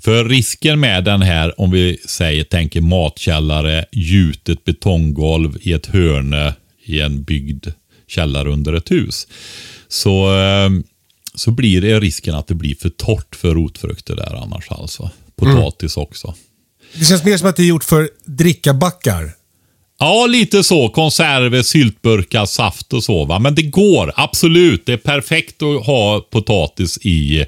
För 0.00 0.24
risken 0.24 0.80
med 0.80 1.04
den 1.04 1.22
här, 1.22 1.60
om 1.60 1.70
vi 1.70 1.98
säger, 2.08 2.44
tänker 2.44 2.80
matkällare, 2.80 3.84
gjutet 3.92 4.64
betonggolv 4.64 5.58
i 5.60 5.72
ett 5.72 5.86
hörne 5.86 6.54
i 6.84 7.00
en 7.00 7.22
byggd 7.22 7.66
källare 8.10 8.52
under 8.52 8.72
ett 8.72 8.90
hus. 8.90 9.26
Så, 9.88 10.38
eh, 10.38 10.70
så 11.34 11.50
blir 11.50 11.80
det 11.80 12.00
risken 12.00 12.34
att 12.34 12.46
det 12.46 12.54
blir 12.54 12.74
för 12.74 12.88
torrt 12.88 13.36
för 13.36 13.54
rotfrukter 13.54 14.16
där 14.16 14.42
annars 14.42 14.70
alltså. 14.70 15.10
Potatis 15.36 15.96
också. 15.96 16.34
Det 16.94 17.04
känns 17.04 17.24
mer 17.24 17.36
som 17.36 17.48
att 17.48 17.56
det 17.56 17.62
är 17.62 17.66
gjort 17.66 17.84
för 17.84 18.10
drickabackar. 18.24 19.32
Ja, 19.98 20.26
lite 20.26 20.64
så. 20.64 20.88
Konserver, 20.88 21.62
syltburkar, 21.62 22.46
saft 22.46 22.92
och 22.92 23.04
så. 23.04 23.24
Va? 23.24 23.38
Men 23.38 23.54
det 23.54 23.62
går, 23.62 24.12
absolut. 24.16 24.86
Det 24.86 24.92
är 24.92 24.96
perfekt 24.96 25.62
att 25.62 25.86
ha 25.86 26.20
potatis 26.20 26.98
i 27.02 27.46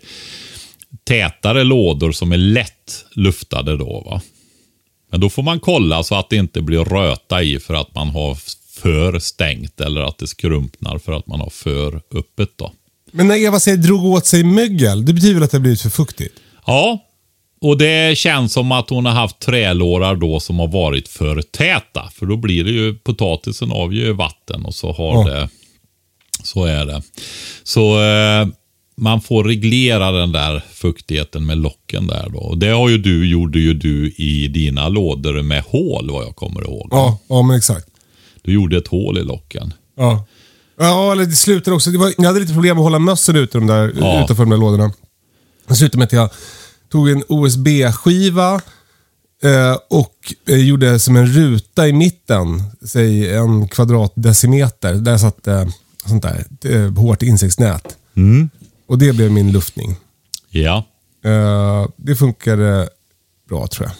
tätare 1.04 1.64
lådor 1.64 2.12
som 2.12 2.32
är 2.32 2.36
lätt 2.36 3.04
luftade 3.14 3.76
då. 3.76 4.00
Va? 4.00 4.20
Men 5.10 5.20
då 5.20 5.30
får 5.30 5.42
man 5.42 5.60
kolla 5.60 6.02
så 6.02 6.14
att 6.14 6.30
det 6.30 6.36
inte 6.36 6.62
blir 6.62 6.84
röta 6.84 7.42
i 7.42 7.60
för 7.60 7.74
att 7.74 7.94
man 7.94 8.08
har 8.08 8.38
för 8.82 9.18
stängt 9.18 9.80
eller 9.80 10.00
att 10.00 10.18
det 10.18 10.26
skrumpnar 10.26 10.98
för 10.98 11.12
att 11.12 11.26
man 11.26 11.40
har 11.40 11.50
för 11.50 12.00
öppet. 12.14 12.48
Då. 12.56 12.72
Men 13.12 13.28
när 13.28 13.36
Eva 13.36 13.60
säger 13.60 13.76
drog 13.78 14.04
åt 14.04 14.26
sig 14.26 14.44
mögel, 14.44 15.04
det 15.04 15.12
betyder 15.12 15.34
väl 15.34 15.42
att 15.42 15.50
det 15.50 15.56
har 15.56 15.62
blivit 15.62 15.80
för 15.80 15.90
fuktigt? 15.90 16.34
Ja, 16.66 16.98
och 17.60 17.78
det 17.78 18.18
känns 18.18 18.52
som 18.52 18.72
att 18.72 18.90
hon 18.90 19.06
har 19.06 19.12
haft 19.12 19.38
trälårar 19.38 20.16
då 20.16 20.40
som 20.40 20.58
har 20.58 20.68
varit 20.68 21.08
för 21.08 21.42
täta. 21.42 22.10
För 22.14 22.26
då 22.26 22.36
blir 22.36 22.64
det 22.64 22.70
ju, 22.70 22.94
potatisen 22.94 23.72
avger 23.72 24.12
vatten 24.12 24.64
och 24.64 24.74
så 24.74 24.92
har 24.92 25.28
Ja. 25.30 25.34
det, 25.34 25.48
så 26.44 26.64
är 26.64 26.86
det. 26.86 27.02
Så 27.62 28.02
eh, 28.02 28.46
man 28.96 29.20
får 29.20 29.44
reglera 29.44 30.10
den 30.10 30.32
där 30.32 30.62
fuktigheten 30.72 31.46
med 31.46 31.58
locken 31.58 32.06
där 32.06 32.28
då. 32.32 32.38
Och 32.38 32.58
det 32.58 32.68
har 32.68 32.88
ju 32.88 32.98
du, 32.98 33.30
gjorde 33.30 33.58
ju 33.58 33.74
du 33.74 34.10
i 34.16 34.48
dina 34.48 34.88
lådor 34.88 35.42
med 35.42 35.62
hål 35.62 36.10
vad 36.10 36.24
jag 36.24 36.36
kommer 36.36 36.62
ihåg. 36.62 36.88
Ja, 36.90 37.18
ja 37.28 37.42
men 37.42 37.56
exakt. 37.56 37.86
Du 38.42 38.52
gjorde 38.52 38.76
ett 38.78 38.88
hål 38.88 39.18
i 39.18 39.22
locken. 39.24 39.74
Ja. 39.96 40.24
Ja, 40.78 41.12
eller 41.12 41.24
det 41.26 41.32
slutade 41.36 41.74
också. 41.76 41.90
Det 41.90 41.98
var, 41.98 42.12
jag 42.18 42.24
hade 42.24 42.40
lite 42.40 42.52
problem 42.52 42.76
att 42.78 42.82
hålla 42.84 42.98
mössen 42.98 43.36
ute 43.36 43.58
de 43.58 43.66
där, 43.66 43.92
Ja. 44.00 44.24
utanför 44.24 44.42
de 44.44 44.50
där 44.50 44.56
lådorna. 44.56 44.92
Det 45.66 45.74
slutade 45.74 45.98
med 45.98 46.04
att 46.06 46.12
jag 46.12 46.30
tog 46.88 47.08
en 47.10 47.24
OSB-skiva 47.28 48.54
eh, 49.42 49.76
och 49.90 50.34
eh, 50.48 50.56
gjorde 50.56 50.98
som 50.98 51.16
en 51.16 51.26
ruta 51.26 51.88
i 51.88 51.92
mitten. 51.92 52.62
Säg 52.86 53.34
en 53.34 53.68
kvadratdecimeter. 53.68 54.94
Där 54.94 55.18
satt 55.18 55.46
eh, 55.46 55.64
sånt 56.06 56.22
där 56.22 56.44
eh, 56.64 56.92
hårt 56.94 57.22
insektsnät. 57.22 57.96
Och 58.86 58.98
det 58.98 59.12
blev 59.12 59.30
min 59.32 59.52
luftning. 59.52 59.96
Ja. 60.50 60.84
Eh, 61.24 61.86
det 61.96 62.16
funkade 62.16 62.88
bra 63.48 63.66
tror 63.66 63.88
jag. 63.88 63.94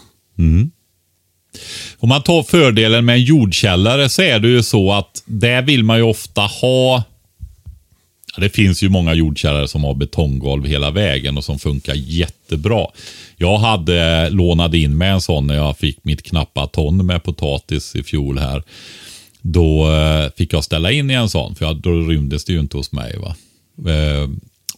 Om 1.99 2.09
man 2.09 2.23
tar 2.23 2.43
fördelen 2.43 3.05
med 3.05 3.15
en 3.15 3.23
jordkällare 3.23 4.09
så 4.09 4.23
är 4.23 4.39
det 4.39 4.49
ju 4.49 4.63
så 4.63 4.93
att 4.93 5.23
där 5.25 5.63
vill 5.63 5.85
man 5.85 5.97
ju 5.97 6.03
ofta 6.03 6.41
ha 6.41 7.03
Ja, 8.37 8.41
det 8.41 8.49
finns 8.49 8.83
ju 8.83 8.89
många 8.89 9.15
jordkällare 9.15 9.69
som 9.69 9.85
har 9.85 9.95
betonggolv 9.95 10.67
hela 10.67 10.91
vägen 10.91 11.37
och 11.37 11.45
som 11.45 11.59
funkar 11.59 11.95
jättebra. 11.95 12.87
Jag 13.37 13.59
hade 13.59 14.31
lånat 14.31 14.75
in 14.75 14.99
med 14.99 15.13
en 15.13 15.21
sån 15.21 15.47
när 15.47 15.55
jag 15.55 15.79
fick 15.79 16.05
mitt 16.05 16.23
knappa 16.23 16.67
ton 16.67 17.07
med 17.07 17.23
potatis 17.23 17.97
i 17.97 18.03
fjol 18.03 18.39
här. 18.39 18.63
Då 19.41 19.93
eh, 19.93 20.31
fick 20.37 20.53
jag 20.53 20.65
ställa 20.65 20.93
in 20.93 21.11
i 21.11 21.15
en 21.15 21.29
sån, 21.29 21.55
för 21.55 21.75
då 21.75 21.91
rymdes 21.91 22.45
det 22.45 22.53
ju 22.53 22.61
inte 22.61 22.77
hos 22.77 22.93
mig. 22.93 23.17
va. 23.19 23.37
Eh, 23.93 24.29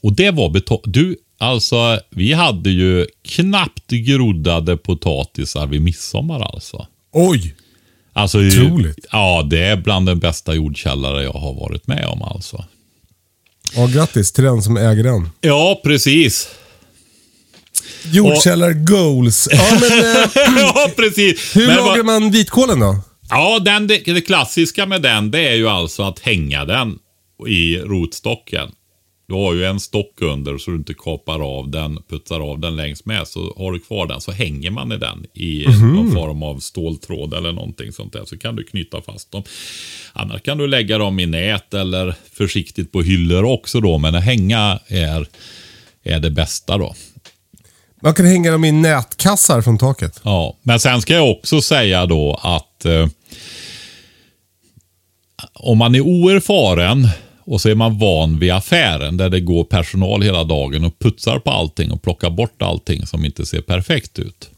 och 0.05 0.13
det 0.13 0.31
var 0.31 0.51
betong. 0.51 0.81
Du, 0.85 1.17
alltså 1.39 2.01
vi 2.11 2.33
hade 2.33 2.71
ju 2.71 3.07
knappt 3.29 3.91
groddade 3.91 4.77
potatisar 4.77 5.67
vid 5.67 5.83
midsommar 5.83 6.41
alltså. 6.55 6.87
Oj! 7.13 7.55
Alltså, 8.13 8.39
Otroligt. 8.39 9.07
Ja, 9.13 9.47
det 9.51 9.59
är 9.65 9.77
bland 9.77 10.07
den 10.07 10.19
bästa 10.19 10.55
jordkällare 10.55 11.23
jag 11.23 11.33
har 11.33 11.55
varit 11.55 11.87
med 11.87 12.07
om 12.07 12.23
alltså. 12.23 12.65
Ja, 13.75 13.87
grattis 13.87 14.33
till 14.33 14.45
den 14.45 14.63
som 14.63 14.77
äger 14.77 15.03
den. 15.05 15.29
Ja, 15.41 15.81
precis. 15.85 16.49
Jordkällar 18.13 18.73
goals. 18.73 19.49
Ja, 19.51 19.79
men, 19.81 19.99
eh, 20.57 20.61
ja, 20.61 20.91
precis. 20.97 21.57
hur 21.57 21.67
Men 21.67 21.77
lagar 21.77 21.97
vad- 21.97 22.07
man 22.07 22.31
vitkålen 22.31 22.81
då? 22.81 23.01
Ja, 23.31 23.59
den, 23.59 23.87
det, 23.87 23.99
det 24.15 24.21
klassiska 24.21 24.87
med 24.87 25.03
den, 25.03 25.31
det 25.31 25.49
är 25.49 25.55
ju 25.55 25.69
alltså 25.69 26.03
att 26.03 26.19
hänga 26.19 26.65
den 26.65 26.99
i 27.49 27.77
rotstocken. 27.77 28.69
Du 29.27 29.35
har 29.35 29.55
ju 29.55 29.65
en 29.65 29.81
stock 29.81 30.23
under 30.23 30.59
så 30.59 30.71
du 30.71 30.77
inte 30.77 30.95
kapar 30.95 31.59
av 31.59 31.71
den, 31.71 31.99
putsar 32.09 32.41
av 32.41 32.59
den 32.59 32.77
längs 32.77 33.05
med. 33.05 33.29
Så 33.29 33.55
har 33.57 33.73
du 33.73 33.79
kvar 33.79 34.07
den 34.07 34.21
så 34.21 34.33
hänger 34.33 34.71
man 34.71 34.93
i 34.93 34.97
den 34.97 35.27
i 35.35 35.67
någon 35.67 36.13
form 36.13 36.43
av 36.43 36.59
ståltråd 36.59 37.35
eller 37.35 37.53
någonting 37.53 37.93
sånt 37.93 38.13
där. 38.13 38.25
Så 38.25 38.39
kan 38.39 38.57
du 38.57 38.65
knyta 38.65 39.03
fast 39.03 39.33
dem. 39.33 39.43
Annars 40.13 40.43
kan 40.43 40.59
du 40.59 40.67
lägga 40.67 40.99
dem 40.99 41.21
i 41.21 41.27
nät 41.27 41.75
eller 41.75 42.15
försiktigt 42.33 42.93
på 42.93 43.03
hyllor 43.03 43.45
också 43.45 43.81
då. 43.81 43.99
Men 43.99 44.15
att 44.15 44.25
hänga 44.25 44.79
är, 44.87 45.27
är 46.03 46.21
det 46.21 46.31
bästa 46.31 46.79
då. 46.79 46.95
Man 48.03 48.15
kan 48.15 48.27
hänga 48.27 48.51
dem 48.51 48.65
i 48.65 48.73
nätkassar 48.73 49.63
från 49.63 49.79
taket. 49.79 50.21
Ja, 50.25 50.57
men 50.63 50.81
sen 50.81 51.03
ska 51.03 51.15
jag 51.15 51.31
också 51.31 51.61
säga 51.61 52.07
då 52.07 52.41
att 52.43 52.85
eh, 52.85 53.09
om 55.53 55.79
man 55.79 55.95
är 55.95 56.01
oerfaren 56.01 57.09
och 57.45 57.61
så 57.61 57.69
är 57.69 57.75
man 57.75 57.99
van 57.99 58.39
vid 58.39 58.53
affären 58.53 59.17
där 59.17 59.31
det 59.31 59.41
går 59.41 59.65
personal 59.65 60.23
hela 60.23 60.45
dagen 60.45 60.85
och 60.85 60.99
putsar 60.99 61.39
på 61.39 61.51
allting 61.51 61.91
och 61.93 62.03
plockar 62.03 62.31
bort 62.31 62.63
allting 62.63 63.07
som 63.07 63.25
inte 63.25 63.47
ser 63.47 63.61
perfekt 63.61 64.19
ut. 64.19 64.51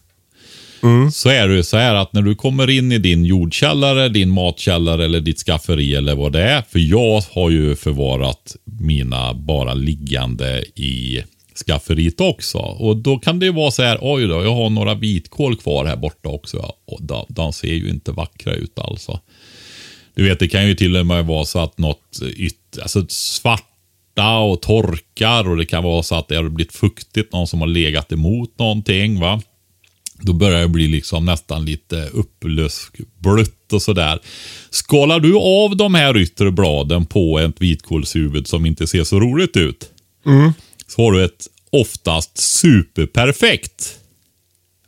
Så 1.12 1.28
är 1.28 1.48
det 1.48 1.64
så 1.64 1.76
här 1.76 1.94
att 1.94 2.12
när 2.12 2.22
du 2.22 2.34
kommer 2.34 2.70
in 2.70 2.92
i 2.92 2.98
din 2.98 3.24
jordkällare, 3.24 4.08
din 4.08 4.30
matkällare 4.30 5.04
eller 5.04 5.20
ditt 5.20 5.38
skafferi 5.38 5.94
eller 5.94 6.14
vad 6.14 6.32
det 6.32 6.42
är. 6.42 6.62
För 6.62 6.78
jag 6.78 7.22
har 7.32 7.50
ju 7.50 7.76
förvarat 7.76 8.56
mina 8.64 9.34
bara 9.34 9.74
liggande 9.74 10.64
i 10.74 11.22
skafferiet 11.66 12.20
också. 12.20 12.58
Och 12.58 12.96
då 12.96 13.18
kan 13.18 13.38
det 13.38 13.46
ju 13.46 13.52
vara 13.52 13.70
så 13.70 13.82
här, 13.82 13.98
oj 14.00 14.26
då, 14.26 14.44
jag 14.44 14.54
har 14.54 14.70
några 14.70 14.94
vitkål 14.94 15.56
kvar 15.56 15.84
här 15.84 15.96
borta 15.96 16.28
också. 16.28 16.72
Och 16.86 17.02
de, 17.02 17.26
de 17.28 17.52
ser 17.52 17.74
ju 17.74 17.88
inte 17.88 18.12
vackra 18.12 18.52
ut 18.52 18.78
alltså. 18.78 19.20
Du 20.16 20.28
vet, 20.28 20.38
det 20.38 20.48
kan 20.48 20.68
ju 20.68 20.74
till 20.74 20.96
och 20.96 21.06
med 21.06 21.26
vara 21.26 21.44
så 21.44 21.58
att 21.58 21.78
något 21.78 22.22
yt, 22.22 22.78
alltså 22.82 23.06
svarta 23.08 24.38
och 24.38 24.62
torkar 24.62 25.48
och 25.48 25.56
det 25.56 25.66
kan 25.66 25.84
vara 25.84 26.02
så 26.02 26.14
att 26.14 26.28
det 26.28 26.36
har 26.36 26.48
blivit 26.48 26.72
fuktigt, 26.72 27.32
någon 27.32 27.46
som 27.46 27.60
har 27.60 27.68
legat 27.68 28.12
emot 28.12 28.58
någonting. 28.58 29.20
va. 29.20 29.42
Då 30.20 30.32
börjar 30.32 30.60
det 30.60 30.68
bli 30.68 30.88
liksom 30.88 31.24
nästan 31.24 31.64
lite 31.64 32.08
upplöst, 32.12 32.90
blött 33.18 33.72
och 33.72 33.82
sådär. 33.82 34.18
Skalar 34.70 35.20
du 35.20 35.36
av 35.36 35.76
de 35.76 35.94
här 35.94 36.16
yttre 36.16 36.50
bladen 36.50 37.06
på 37.06 37.38
ett 37.38 37.62
vitkålshuvud 37.62 38.46
som 38.46 38.66
inte 38.66 38.86
ser 38.86 39.04
så 39.04 39.20
roligt 39.20 39.56
ut. 39.56 39.90
Så 40.86 41.02
har 41.02 41.12
du 41.12 41.24
ett 41.24 41.46
oftast 41.70 42.38
superperfekt 42.38 43.98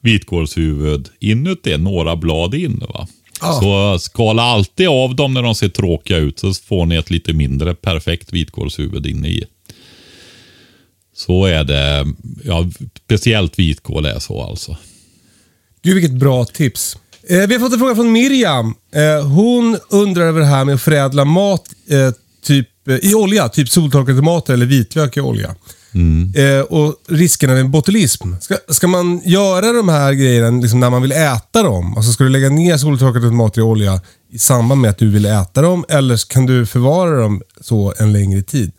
vitkålshuvud 0.00 1.08
inuti, 1.20 1.78
några 1.78 2.16
blad 2.16 2.54
in. 2.54 2.78
Va? 2.88 3.08
Så 3.38 3.98
skala 4.00 4.42
alltid 4.42 4.88
av 4.88 5.16
dem 5.16 5.34
när 5.34 5.42
de 5.42 5.54
ser 5.54 5.68
tråkiga 5.68 6.16
ut 6.16 6.38
så 6.38 6.54
får 6.54 6.86
ni 6.86 6.96
ett 6.96 7.10
lite 7.10 7.32
mindre 7.32 7.74
perfekt 7.74 8.32
vitkålshuvud 8.32 9.06
inne 9.06 9.28
i. 9.28 9.44
Så 11.16 11.44
är 11.44 11.64
det. 11.64 12.06
Ja, 12.44 12.70
speciellt 13.04 13.58
vitkål 13.58 14.06
är 14.06 14.18
så 14.18 14.42
alltså. 14.42 14.76
Gud 15.82 15.94
vilket 15.94 16.14
bra 16.14 16.44
tips. 16.44 16.96
Eh, 17.28 17.46
vi 17.46 17.54
har 17.54 17.60
fått 17.60 17.72
en 17.72 17.78
fråga 17.78 17.94
från 17.94 18.12
Miriam. 18.12 18.74
Eh, 18.94 19.26
hon 19.26 19.78
undrar 19.90 20.26
över 20.26 20.40
det 20.40 20.46
här 20.46 20.64
med 20.64 20.74
att 20.74 20.82
förädla 20.82 21.24
mat 21.24 21.64
eh, 21.90 22.14
typ, 22.42 22.88
eh, 22.88 22.96
i 22.96 23.14
olja, 23.14 23.48
typ 23.48 23.68
soltorkade 23.68 24.18
tomater 24.18 24.54
eller 24.54 24.66
vitlök 24.66 25.16
i 25.16 25.20
olja. 25.20 25.54
Eh, 26.34 26.60
och 26.60 26.94
riskerna 27.08 27.54
med 27.54 27.70
botulism. 27.70 28.34
Ska, 28.40 28.56
ska 28.68 28.86
man 28.86 29.20
göra 29.24 29.72
de 29.72 29.88
här 29.88 30.12
grejerna 30.12 30.60
liksom 30.60 30.80
när 30.80 30.90
man 30.90 31.02
vill 31.02 31.12
äta 31.12 31.62
dem? 31.62 31.96
Alltså 31.96 32.12
ska 32.12 32.24
du 32.24 32.30
lägga 32.30 32.48
ner 32.48 32.76
soltorkade 32.76 33.28
tomater 33.28 33.60
i 33.60 33.64
olja 33.64 34.00
i 34.30 34.38
samband 34.38 34.80
med 34.80 34.90
att 34.90 34.98
du 34.98 35.10
vill 35.10 35.26
äta 35.26 35.62
dem? 35.62 35.84
Eller 35.88 36.28
kan 36.30 36.46
du 36.46 36.66
förvara 36.66 37.20
dem 37.20 37.42
så 37.60 37.94
en 37.98 38.12
längre 38.12 38.42
tid? 38.42 38.72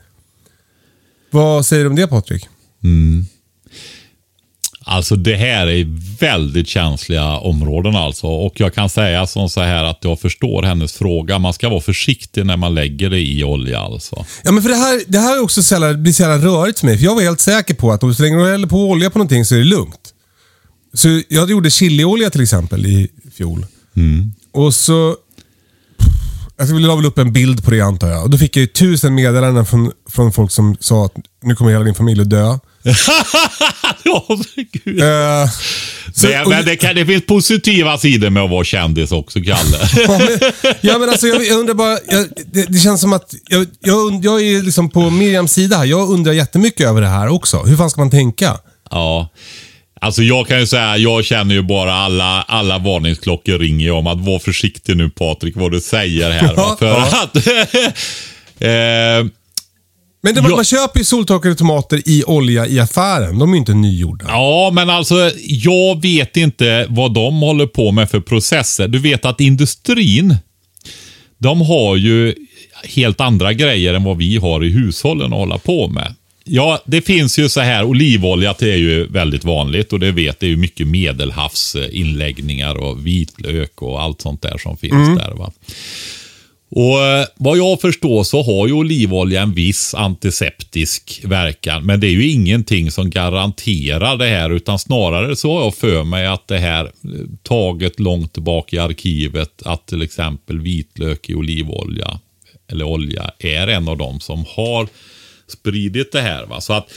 Vad 1.32 1.66
säger 1.66 1.84
du 1.84 1.90
om 1.90 1.96
det 1.96 2.08
Patrik? 2.08 2.48
Alltså 4.92 5.16
det 5.16 5.36
här 5.36 5.68
är 5.68 5.86
väldigt 6.20 6.68
känsliga 6.68 7.38
områden 7.38 7.96
alltså. 7.96 8.28
Och 8.28 8.60
jag 8.60 8.74
kan 8.74 8.90
säga 8.90 9.28
som 9.28 9.50
så 9.50 9.62
här 9.62 9.84
att 9.84 9.98
jag 10.02 10.20
förstår 10.20 10.64
hennes 10.64 10.94
fråga. 10.94 11.40
Man 11.40 11.54
ska 11.54 11.70
vara 11.70 11.82
försiktig 11.82 12.46
när 12.46 12.58
man 12.58 12.74
lägger 12.74 13.10
det 13.10 13.20
i 13.20 13.44
olja 13.44 13.80
alltså. 13.80 14.26
Ja, 14.44 14.52
men 14.52 14.64
för 14.64 14.70
det 14.70 14.76
här, 14.76 15.02
det 15.08 15.20
här 15.20 15.38
är 15.38 15.44
också 15.44 15.64
så 15.64 15.74
jävla, 15.74 15.94
blir 15.94 16.22
jävla 16.22 16.50
rörigt 16.50 16.80
för 16.80 16.88
mig. 16.88 16.98
För 16.98 17.06
jag 17.06 17.16
var 17.16 17.22
helt 17.22 17.40
säker 17.40 17.74
på 17.74 17.92
att 17.92 18.04
om 18.04 18.16
så 18.16 18.24
länge 18.24 18.38
du 18.38 18.52
häller 18.52 18.68
på 18.68 18.90
olja 18.90 19.10
på 19.10 19.18
någonting 19.18 19.46
så 19.46 19.56
är 19.56 19.60
det 19.60 19.66
lugnt. 19.66 20.14
Så 20.94 21.22
jag 21.28 21.50
gjorde 21.50 21.70
chiliolja 21.70 22.30
till 22.30 22.42
exempel 22.42 22.86
i 22.86 23.08
fjol. 23.38 23.66
Och 24.52 24.74
så... 24.74 25.16
Alltså 26.60 26.76
vi 26.76 26.82
la 26.82 26.96
väl 26.96 27.06
upp 27.06 27.18
en 27.18 27.34
bild 27.34 27.64
på 27.64 27.72
det 27.72 27.82
antar 27.82 28.08
jag. 28.08 28.24
Och 28.24 28.30
då 28.30 28.38
fick 28.38 28.58
jag 28.58 28.62
ju 28.62 28.68
tusen 28.68 29.16
meddelanden 29.16 29.66
från, 29.66 29.92
från 30.10 30.32
folk 30.32 30.52
som 30.52 30.78
sa 30.80 31.06
att 31.06 31.14
nu 31.44 31.56
kommer 31.56 31.72
hela 31.72 31.84
din 31.84 31.96
familj 31.96 32.22
att 32.22 32.30
dö. 32.30 32.60
ja, 34.04 34.26
gud. 34.72 35.00
Eh, 35.02 35.50
så, 36.14 36.28
Det, 36.28 36.46
men 36.48 36.66
det, 36.66 36.76
kan, 36.76 36.96
det 36.96 37.06
finns 37.06 37.26
positiva 37.26 37.98
sidor 37.98 38.30
med 38.30 38.44
att 38.44 38.50
vara 38.50 38.64
kändis 38.64 39.12
också, 39.12 39.40
Kalle. 39.40 39.80
Ja 40.08 40.18
men, 40.18 40.76
ja, 40.82 40.98
men 40.98 41.10
alltså, 41.10 41.28
jag, 41.28 41.46
jag 41.46 41.60
undrar 41.60 41.74
bara, 41.74 41.98
jag, 42.08 42.28
det, 42.46 42.66
det 42.66 42.80
känns 42.80 43.02
som 43.02 43.14
att 43.14 43.34
jag, 43.50 43.68
jag, 43.80 44.26
jag 44.26 44.42
är 44.42 44.62
liksom 44.64 44.90
på 44.90 45.10
Miriams 45.10 45.54
sida 45.54 45.78
här. 45.78 45.86
Jag 45.86 46.10
undrar 46.10 46.34
jättemycket 46.34 46.88
över 46.88 47.02
det 47.02 47.08
här 47.08 47.28
också. 47.28 47.58
Hur 47.58 47.78
fan 47.78 47.90
ska 47.90 48.02
man 48.02 48.12
tänka? 48.12 48.58
Ja. 48.92 49.30
Alltså 50.02 50.24
jag 50.24 50.48
kan 50.48 50.60
ju 50.60 50.68
säga, 50.68 50.98
jag 50.98 51.26
känner 51.26 51.56
ju 51.56 51.62
bara 51.62 51.94
alla, 51.94 52.42
alla 52.48 52.78
varningsklockor 52.78 53.60
ringer 53.60 53.86
ju 53.86 53.92
om 53.92 54.08
att 54.08 54.20
var 54.26 54.40
försiktig 54.40 54.98
nu 54.98 55.10
Patrik 55.10 55.56
vad 55.56 55.72
du 55.72 55.82
säger 55.82 56.32
här. 56.32 56.54
Ja, 56.56 56.76
För 56.80 56.88
ja. 56.88 57.24
att... 57.24 57.36
eh, 58.60 59.32
Men 60.22 60.36
det, 60.36 60.42
man, 60.42 60.52
man 60.52 60.66
köper 60.66 61.00
ju 61.00 61.06
soltorkade 61.06 61.56
tomater 61.56 62.02
i 62.06 62.24
olja 62.28 62.68
i 62.68 62.80
affären. 62.80 63.40
De 63.40 63.50
är 63.50 63.54
ju 63.54 63.60
inte 63.60 63.74
nygjorda. 63.74 64.26
ja, 64.28 64.72
men 64.74 64.90
alltså 64.90 65.32
jag 65.44 66.02
vet 66.02 66.38
inte 66.38 66.86
vad 66.90 67.14
de 67.14 67.42
håller 67.42 67.68
på 67.68 67.92
med 67.92 68.10
för 68.10 68.20
processer. 68.20 68.88
Du 68.88 69.00
vet 69.00 69.26
att 69.26 69.42
industrin, 69.42 70.38
de 71.38 71.62
har 71.62 71.96
ju 71.96 72.36
helt 72.84 73.22
andra 73.22 73.54
grejer 73.54 73.94
än 73.94 74.04
vad 74.04 74.18
vi 74.18 74.38
har 74.38 74.66
i 74.66 74.70
hushållen 74.70 75.34
att 75.34 75.40
hålla 75.40 75.58
på 75.58 75.88
med. 75.88 76.16
Ja, 76.44 76.84
det 76.86 77.02
finns 77.02 77.40
ju 77.40 77.50
så 77.50 77.62
här, 77.62 77.84
olivolja 77.84 78.56
det 78.60 78.72
är 78.72 78.78
ju 78.78 79.08
väldigt 79.08 79.44
vanligt 79.44 79.94
och 79.94 80.00
det 80.00 80.12
vet 80.12 80.40
det 80.40 80.46
är 80.46 80.50
ju 80.50 80.58
mycket 80.58 80.88
medelhavsinläggningar 80.88 82.76
och 82.76 83.08
vitlök 83.08 83.82
och 83.82 84.02
allt 84.02 84.22
sånt 84.22 84.42
där 84.42 84.58
som 84.58 84.78
finns 84.78 85.18
där. 85.18 85.32
va. 85.36 85.52
Och 86.72 87.02
eh, 87.02 87.26
Vad 87.36 87.58
jag 87.58 87.82
förstår 87.82 88.24
så 88.24 88.44
har 88.44 88.68
ju 88.68 88.74
olivolja 88.74 89.42
en 89.42 89.54
viss 89.54 89.94
antiseptisk 89.94 91.22
verkan. 91.26 91.86
Men 91.86 92.00
det 92.00 92.08
är 92.08 92.12
ju 92.12 92.32
ingenting 92.32 92.92
som 92.92 93.10
garanterar 93.10 94.18
det 94.18 94.28
här 94.28 94.50
utan 94.50 94.80
snarare 94.80 95.36
så 95.36 95.54
har 95.54 95.64
jag 95.64 95.76
för 95.76 96.04
mig 96.04 96.28
att 96.28 96.48
det 96.48 96.58
här 96.58 96.86
eh, 96.86 96.92
taget 97.44 98.00
långt 98.00 98.38
bak 98.38 98.74
i 98.74 98.78
arkivet 98.78 99.62
att 99.66 99.86
till 99.86 100.02
exempel 100.02 100.60
vitlök 100.60 101.30
i 101.30 101.36
olivolja 101.36 102.20
eller 102.68 102.86
olja 102.86 103.32
är 103.40 103.68
en 103.68 103.88
av 103.88 103.98
dem 103.98 104.20
som 104.20 104.46
har 104.48 104.88
spridit 105.48 106.12
det 106.12 106.22
här. 106.22 106.46
Va? 106.46 106.62
Så 106.62 106.74
att 106.74 106.92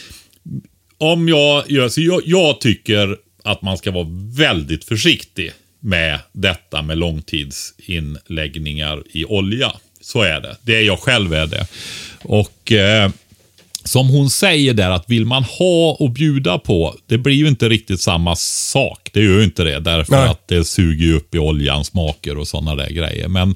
om 0.99 1.29
jag 1.29 1.71
gör 1.71 1.89
så 1.89 2.01
jag, 2.01 2.23
jag 2.25 2.61
tycker 2.61 3.17
att 3.45 3.63
man 3.63 3.79
ska 3.79 3.91
vara 3.91 4.09
väldigt 4.37 4.85
försiktig 4.85 5.53
med 5.83 6.19
detta 6.33 6.83
med 6.83 6.99
långtidsinläggningar 6.99 9.03
i 9.13 9.25
olja. 9.25 9.73
Så 10.01 10.23
är 10.23 10.41
det. 10.41 10.57
Det 10.63 10.77
är 10.77 10.83
jag 10.83 10.99
själv 10.99 11.35
är 11.35 11.47
det. 11.47 11.67
Och 12.23 12.73
eh, 12.73 13.11
som 13.85 14.09
hon 14.09 14.31
säger 14.31 14.75
där 14.75 14.91
att 14.91 15.11
vill 15.11 15.25
man 15.25 15.45
ha 15.45 15.93
och 15.93 16.11
bjuda 16.11 16.59
på, 16.59 16.95
det 17.07 17.19
blir 17.19 17.35
ju 17.35 17.49
inte 17.49 17.69
riktigt 17.69 18.01
samma 18.01 18.37
sak. 18.37 19.11
Det 19.13 19.23
gör 19.23 19.39
ju 19.39 19.45
inte 19.45 19.65
det 19.65 19.81
därför 19.81 20.13
Nej. 20.13 20.29
att 20.29 20.49
det 20.49 20.65
suger 20.65 21.07
ju 21.07 21.17
upp 21.17 21.35
i 21.35 21.39
oljan 21.39 21.85
smaker 21.85 22.39
och 22.39 22.49
sådana 22.49 22.75
där 22.75 22.91
grejer. 22.91 23.29
Men 23.29 23.55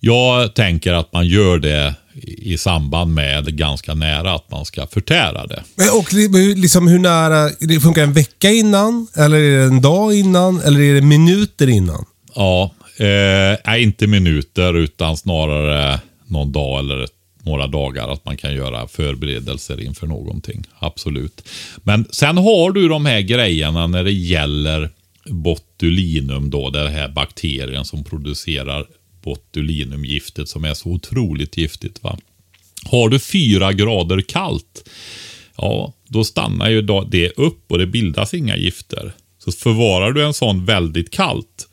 jag 0.00 0.54
tänker 0.54 0.92
att 0.92 1.12
man 1.12 1.26
gör 1.26 1.58
det 1.58 1.94
i 2.22 2.58
samband 2.58 3.14
med 3.14 3.56
ganska 3.56 3.94
nära 3.94 4.34
att 4.34 4.50
man 4.50 4.64
ska 4.64 4.86
förtära 4.86 5.46
det. 5.46 5.62
Och 5.98 6.12
li- 6.14 6.54
liksom 6.54 6.88
hur 6.88 6.98
nära, 6.98 7.50
det 7.60 7.80
funkar 7.80 8.02
en 8.02 8.12
vecka 8.12 8.50
innan? 8.50 9.06
Eller 9.16 9.36
är 9.38 9.58
det 9.58 9.64
en 9.64 9.80
dag 9.80 10.14
innan? 10.14 10.60
Eller 10.60 10.80
är 10.80 10.94
det 10.94 11.00
minuter 11.02 11.68
innan? 11.68 12.04
Ja, 12.34 12.74
eh, 12.96 13.82
inte 13.82 14.06
minuter 14.06 14.74
utan 14.74 15.16
snarare 15.16 16.00
någon 16.26 16.52
dag 16.52 16.78
eller 16.78 17.04
ett- 17.04 17.12
några 17.42 17.66
dagar 17.66 18.08
att 18.08 18.24
man 18.24 18.36
kan 18.36 18.54
göra 18.54 18.88
förberedelser 18.88 19.80
inför 19.80 20.06
någonting. 20.06 20.64
Absolut. 20.78 21.48
Men 21.82 22.06
sen 22.10 22.36
har 22.38 22.72
du 22.72 22.88
de 22.88 23.06
här 23.06 23.20
grejerna 23.20 23.86
när 23.86 24.04
det 24.04 24.12
gäller 24.12 24.90
botulinum 25.30 26.50
då, 26.50 26.70
den 26.70 26.92
här 26.92 27.08
bakterien 27.08 27.84
som 27.84 28.04
producerar 28.04 28.86
botulinumgiftet 29.28 30.48
som 30.48 30.64
är 30.64 30.74
så 30.74 30.88
otroligt 30.88 31.56
giftigt. 31.56 32.02
va. 32.02 32.18
Har 32.84 33.08
du 33.08 33.18
fyra 33.18 33.72
grader 33.72 34.20
kallt, 34.20 34.88
ja, 35.56 35.92
då 36.08 36.24
stannar 36.24 36.70
ju 36.70 36.82
det 37.08 37.30
upp 37.30 37.72
och 37.72 37.78
det 37.78 37.86
bildas 37.86 38.34
inga 38.34 38.56
gifter. 38.56 39.12
Så 39.44 39.52
förvarar 39.52 40.12
du 40.12 40.24
en 40.24 40.34
sån 40.34 40.64
väldigt 40.64 41.10
kallt, 41.10 41.68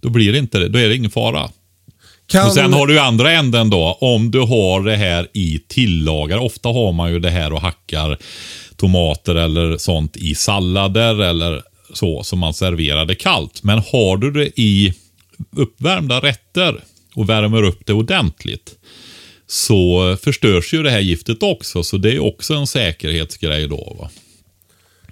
då 0.00 0.10
blir 0.10 0.32
det 0.32 0.38
inte 0.38 0.58
det. 0.58 0.68
Då 0.68 0.78
är 0.78 0.88
det 0.88 0.96
ingen 0.96 1.10
fara. 1.10 1.50
Kan, 2.26 2.46
Och 2.46 2.52
sen 2.52 2.72
har 2.72 2.86
du 2.86 2.98
andra 2.98 3.32
änden 3.32 3.70
då, 3.70 3.98
om 4.00 4.30
du 4.30 4.40
har 4.40 4.82
det 4.82 4.96
här 4.96 5.28
i 5.32 5.60
tillagar. 5.68 6.38
Ofta 6.38 6.68
har 6.68 6.92
man 6.92 7.12
ju 7.12 7.18
det 7.18 7.30
här 7.30 7.52
och 7.52 7.60
hackar 7.60 8.18
tomater 8.76 9.34
eller 9.34 9.76
sånt 9.76 10.16
i 10.16 10.34
sallader 10.34 11.22
eller 11.22 11.62
så 11.94 12.22
som 12.22 12.38
man 12.38 12.54
serverar 12.54 13.04
det 13.04 13.14
kallt. 13.14 13.62
Men 13.62 13.78
har 13.78 14.16
du 14.16 14.30
det 14.30 14.60
i 14.60 14.94
uppvärmda 15.56 16.20
rätter 16.20 16.80
och 17.14 17.28
värmer 17.28 17.62
upp 17.62 17.80
det 17.86 17.92
ordentligt 17.92 18.74
så 19.46 20.16
förstörs 20.22 20.74
ju 20.74 20.82
det 20.82 20.90
här 20.90 21.00
giftet 21.00 21.42
också. 21.42 21.82
Så 21.84 21.96
det 21.96 22.12
är 22.14 22.22
också 22.22 22.54
en 22.54 22.66
säkerhetsgrej 22.66 23.68
då. 23.68 23.96
Va? 24.00 24.10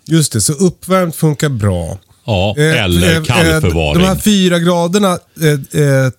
Just 0.04 0.32
det, 0.32 0.40
så 0.40 0.52
uppvärmt 0.52 1.16
funkar 1.16 1.48
bra. 1.48 1.98
Ja, 2.24 2.54
Eh, 2.58 2.84
eller 2.84 3.16
eh, 3.16 3.22
kallförvaring. 3.22 4.02
De 4.02 4.08
här 4.08 4.16
fyra 4.16 4.58
graderna, 4.58 5.18
eh, 5.40 5.82
eh, 5.82 6.10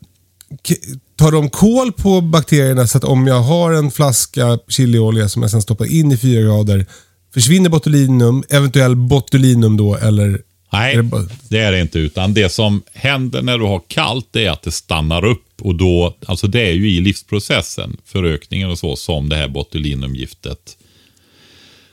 tar 1.15 1.31
de 1.31 1.49
koll 1.49 1.91
på 1.91 2.21
bakterierna 2.21 2.87
så 2.87 2.97
att 2.97 3.03
om 3.03 3.27
jag 3.27 3.39
har 3.39 3.71
en 3.73 3.91
flaska 3.91 4.59
chiliolja 4.67 5.29
som 5.29 5.41
jag 5.41 5.51
sen 5.51 5.61
stoppar 5.61 5.85
in 5.85 6.11
i 6.11 6.17
fyra 6.17 6.41
grader, 6.41 6.85
försvinner 7.33 7.69
botulinum, 7.69 8.43
eventuell 8.49 8.95
botulinum 8.95 9.77
då, 9.77 9.95
eller? 9.95 10.41
Nej, 10.73 10.95
Är 10.95 11.03
det 11.03 11.27
det 11.49 11.59
är 11.59 11.71
det 11.71 11.81
inte. 11.81 11.99
Utan 11.99 12.33
det 12.33 12.49
som 12.49 12.81
händer 12.93 13.41
när 13.41 13.57
du 13.57 13.65
har 13.65 13.81
kallt 13.87 14.35
är 14.35 14.49
att 14.49 14.61
det 14.61 14.71
stannar 14.71 15.25
upp. 15.25 15.52
Och 15.63 15.76
då, 15.76 16.15
alltså 16.26 16.47
det 16.47 16.62
är 16.62 16.71
ju 16.71 16.89
i 16.91 17.02
livsprocessen, 17.02 17.97
förökningen 18.06 18.69
och 18.69 18.80
så, 18.80 18.95
som 18.95 19.30
det 19.30 19.36
här 19.36 19.47
botulinumgiftet 19.47 20.78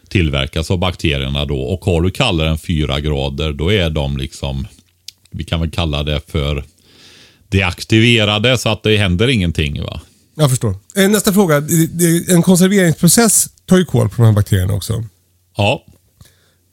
tillverkas 0.09 0.71
av 0.71 0.79
bakterierna 0.79 1.45
då. 1.45 1.61
Och 1.61 1.85
har 1.85 2.03
du 2.03 2.11
kallare 2.11 2.51
än 2.51 2.59
4 2.59 3.01
grader, 3.01 3.53
då 3.53 3.73
är 3.73 3.91
de 3.91 4.17
liksom, 4.17 4.67
vi 5.31 5.45
kan 5.45 5.61
väl 5.61 5.71
kalla 5.71 6.03
det 6.03 6.21
för 6.31 6.65
deaktiverade 7.49 8.59
så 8.59 8.69
att 8.69 8.83
det 8.83 8.97
händer 8.97 9.29
ingenting. 9.29 9.83
va. 9.83 10.01
Jag 10.35 10.51
förstår. 10.51 10.75
Eh, 10.97 11.09
Nästa 11.09 11.33
fråga. 11.33 11.57
En 12.29 12.43
konserveringsprocess 12.43 13.49
tar 13.67 13.79
ju 13.79 13.85
koll 13.85 14.09
på 14.09 14.17
de 14.17 14.25
här 14.25 14.33
bakterierna 14.33 14.75
också. 14.75 15.05
Ja, 15.57 15.85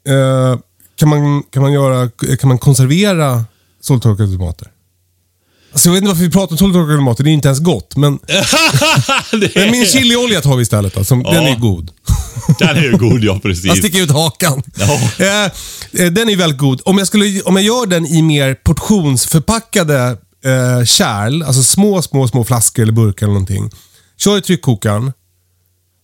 Eh, 0.08 0.58
kan, 0.96 1.08
man, 1.08 1.42
kan, 1.50 1.62
man 1.62 1.72
göra, 1.72 2.10
kan 2.40 2.48
man 2.48 2.58
konservera 2.58 3.44
soltorkade 3.80 4.32
tomater? 4.32 4.68
Alltså 5.72 5.88
jag 5.88 5.92
vet 5.94 6.02
inte 6.02 6.08
varför 6.08 6.24
vi 6.24 6.30
pratar 6.30 6.52
om 6.54 6.58
soltorkade 6.58 6.96
tomater, 6.96 7.24
det 7.24 7.30
är 7.30 7.32
inte 7.32 7.48
ens 7.48 7.60
gott. 7.60 7.96
Men, 7.96 8.18
det 9.30 9.54
men 9.54 9.70
min 9.70 9.86
chiliolja 9.86 10.40
tar 10.40 10.56
vi 10.56 10.62
istället. 10.62 10.96
Alltså, 10.96 11.14
Den 11.14 11.46
är 11.46 11.56
god. 11.56 11.90
Den 12.58 12.76
är 12.76 12.82
ju 12.82 12.96
god, 12.96 13.24
ja 13.24 13.32
Jag 13.32 13.42
precis. 13.42 13.78
sticker 13.78 14.02
ut 14.02 14.10
hakan. 14.10 14.62
Ja. 14.78 15.00
Eh, 15.18 15.44
eh, 16.04 16.12
den 16.12 16.28
är 16.28 16.36
väldigt 16.36 16.58
god. 16.58 16.80
Om 16.84 16.98
jag, 16.98 17.06
skulle, 17.06 17.40
om 17.42 17.56
jag 17.56 17.64
gör 17.64 17.86
den 17.86 18.06
i 18.06 18.22
mer 18.22 18.54
portionsförpackade 18.54 20.16
eh, 20.44 20.84
kärl, 20.84 21.42
alltså 21.42 21.62
små, 21.62 22.02
små, 22.02 22.28
små 22.28 22.44
flaskor 22.44 22.82
eller 22.82 22.92
burkar 22.92 23.26
eller 23.26 23.34
någonting. 23.34 23.70
Kör 24.18 24.38
i 24.38 24.40
tryckkokaren. 24.40 25.12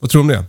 Vad 0.01 0.11
tror 0.11 0.25
du 0.25 0.33
om 0.33 0.41
det? 0.41 0.45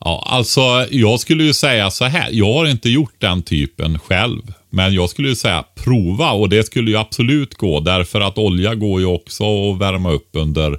Ja, 0.00 0.26
alltså 0.30 0.86
jag 0.90 1.20
skulle 1.20 1.44
ju 1.44 1.54
säga 1.54 1.90
så 1.90 2.04
här. 2.04 2.28
Jag 2.32 2.52
har 2.54 2.66
inte 2.66 2.88
gjort 2.90 3.14
den 3.18 3.42
typen 3.42 3.98
själv. 3.98 4.42
Men 4.74 4.94
jag 4.94 5.10
skulle 5.10 5.28
ju 5.28 5.36
säga 5.36 5.64
prova 5.74 6.30
och 6.30 6.48
det 6.48 6.66
skulle 6.66 6.90
ju 6.90 6.96
absolut 6.96 7.54
gå. 7.54 7.80
Därför 7.80 8.20
att 8.20 8.38
olja 8.38 8.74
går 8.74 9.00
ju 9.00 9.06
också 9.06 9.44
att 9.44 9.78
värma 9.78 10.10
upp 10.10 10.28
under 10.32 10.78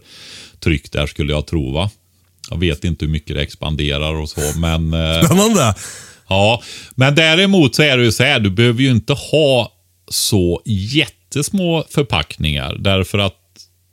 tryck 0.60 0.92
där 0.92 1.08
skulle 1.08 1.34
jag 1.34 1.48
tro 1.48 1.72
va. 1.72 1.90
Jag 2.50 2.60
vet 2.60 2.84
inte 2.84 3.06
hur 3.06 3.12
mycket 3.12 3.36
det 3.36 3.42
expanderar 3.42 4.14
och 4.14 4.30
så 4.30 4.42
men 4.60 4.94
eh, 4.94 5.22
Spännande. 5.26 5.76
Ja, 6.28 6.62
men 6.96 7.16
däremot 7.16 7.76
så 7.76 7.84
är 7.84 7.98
det 7.98 8.04
ju 8.04 8.12
så 8.12 8.24
här, 8.24 8.40
du 8.40 8.50
behöver 8.50 8.82
ju 8.82 8.92
inte 8.92 9.14
ha 9.14 9.72
så 10.08 10.62
jättesmå 10.66 11.84
förpackningar. 11.90 12.76
Därför 12.80 13.18
att 13.18 13.36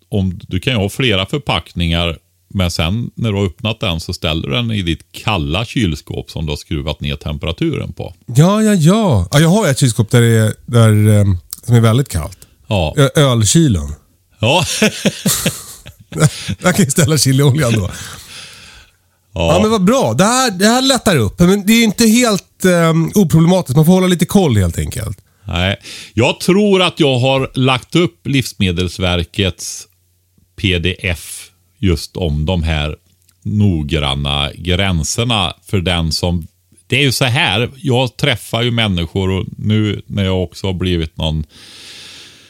om 0.09 0.41
du 0.49 0.61
kan 0.61 0.73
ju 0.73 0.79
ha 0.79 0.89
flera 0.89 1.27
förpackningar, 1.27 2.19
men 2.55 2.71
sen 2.71 3.11
när 3.15 3.33
du 3.33 3.39
har 3.39 3.47
öppnat 3.47 3.81
den 3.81 4.01
så 4.01 4.13
ställer 4.13 4.49
du 4.49 4.55
den 4.55 4.71
i 4.71 4.83
ditt 4.83 5.13
kalla 5.13 5.65
kylskåp 5.65 6.31
som 6.31 6.47
du 6.47 6.53
har 6.53 6.57
skruvat 6.57 7.01
ner 7.01 7.17
temperaturen 7.17 7.93
på. 7.93 8.15
Ja, 8.27 8.63
ja, 8.63 8.75
ja. 8.75 9.29
ja 9.33 9.41
jag 9.41 9.49
har 9.49 9.69
ett 9.69 9.79
kylskåp 9.79 10.11
där 10.11 10.21
det 10.21 10.27
är, 10.27 10.55
där, 10.67 11.19
eh, 11.19 11.25
som 11.67 11.75
är 11.75 11.81
väldigt 11.81 12.09
kallt. 12.09 12.39
Ja, 12.67 12.95
Ö- 12.97 13.11
Ölkylen. 13.17 13.95
ja. 14.39 14.65
Jag 16.63 16.77
kan 16.77 16.85
ju 16.85 16.91
ställa 16.91 17.19
chilioljan 17.19 17.73
då. 17.73 17.91
Ja. 19.35 19.55
ja. 19.55 19.59
men 19.63 19.71
vad 19.71 19.85
bra. 19.85 20.15
Det 20.15 20.25
här, 20.25 20.51
det 20.51 20.67
här 20.67 20.83
lättar 20.83 21.17
upp. 21.17 21.41
Men 21.41 21.67
det 21.67 21.73
är 21.73 21.85
inte 21.85 22.07
helt 22.07 22.65
eh, 22.65 22.93
oproblematiskt. 23.15 23.77
Man 23.77 23.87
får 23.87 23.93
hålla 23.93 24.07
lite 24.07 24.27
koll 24.27 24.57
helt 24.57 24.79
enkelt. 24.79 25.19
Nej, 25.45 25.77
jag 26.15 26.41
tror 26.41 26.83
att 26.83 27.01
jag 27.01 27.19
har 27.19 27.51
lagt 27.55 27.97
upp 27.97 28.27
Livsmedelsverkets 28.27 29.87
pdf 30.57 31.52
just 31.83 32.17
om 32.17 32.47
de 32.47 32.63
här 32.63 32.97
noggranna 33.43 34.51
gränserna 34.55 35.55
för 35.67 35.81
den 35.81 36.13
som... 36.13 36.47
Det 36.87 36.97
är 36.97 37.03
ju 37.03 37.13
så 37.13 37.25
här, 37.25 37.71
jag 37.77 38.17
träffar 38.17 38.63
ju 38.63 38.71
människor 38.71 39.31
och 39.31 39.47
nu 39.59 40.03
när 40.07 40.25
jag 40.25 40.43
också 40.43 40.67
har 40.67 40.75
blivit 40.75 41.17
någon 41.17 41.45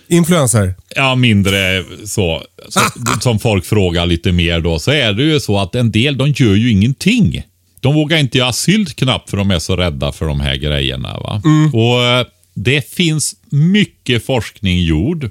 Influencer. 0.09 0.75
Ja, 0.97 1.15
mindre 1.15 1.85
så, 2.05 2.43
så 2.69 2.81
som 3.21 3.39
folk 3.39 3.65
frågar 3.65 4.07
lite 4.07 4.33
mer 4.33 4.61
då, 4.61 4.79
så 4.79 4.91
är 4.91 5.13
det 5.13 5.23
ju 5.23 5.41
så 5.41 5.59
att 5.59 5.75
en 5.75 5.91
del, 5.91 6.19
de 6.19 6.29
gör 6.29 6.55
ju 6.55 6.71
ingenting. 6.71 7.43
De 7.81 7.95
vågar 7.95 8.19
inte 8.19 8.39
göra 8.39 8.53
sylt 8.53 8.97
knappt 8.97 9.31
för 9.31 9.37
de 9.37 9.51
är 9.51 9.59
så 9.59 9.77
rädda 9.77 10.13
för 10.13 10.27
de 10.27 10.41
här 10.41 10.57
grejerna. 10.57 11.19
Va? 11.19 11.43
Och 11.73 12.05
eh, 12.05 12.27
Det 12.55 12.91
finns 12.91 13.37
mycket 13.51 14.27
forskning 14.27 14.83
gjord 14.83 15.31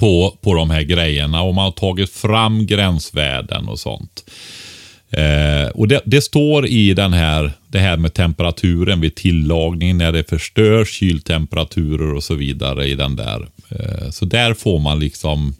på, 0.00 0.38
på 0.40 0.54
de 0.54 0.70
här 0.70 0.82
grejerna 0.82 1.42
och 1.42 1.54
man 1.54 1.64
har 1.64 1.72
tagit 1.72 2.10
fram 2.10 2.66
gränsvärden 2.66 3.68
och 3.68 3.78
sånt. 3.78 4.30
Eh, 5.10 5.68
och 5.68 5.88
det, 5.88 6.00
det 6.04 6.20
står 6.20 6.66
i 6.66 6.94
den 6.94 7.12
här, 7.12 7.52
det 7.68 7.78
här 7.78 7.96
med 7.96 8.14
temperaturen 8.14 9.00
vid 9.00 9.14
tillagning, 9.14 9.98
när 9.98 10.12
det 10.12 10.28
förstörs, 10.30 10.92
kyltemperaturer 10.92 12.14
och 12.14 12.24
så 12.24 12.34
vidare 12.34 12.86
i 12.86 12.94
den 12.94 13.16
där. 13.16 13.48
Eh, 13.68 14.10
så 14.10 14.24
där 14.24 14.54
får 14.54 14.78
man 14.78 15.00
liksom 15.00 15.54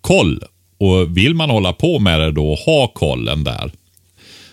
koll. 0.00 0.42
Och 0.78 1.16
vill 1.16 1.34
man 1.34 1.50
hålla 1.50 1.72
på 1.72 1.98
med 1.98 2.20
det 2.20 2.32
då, 2.32 2.54
ha 2.54 2.88
kollen 2.88 3.44
där, 3.44 3.70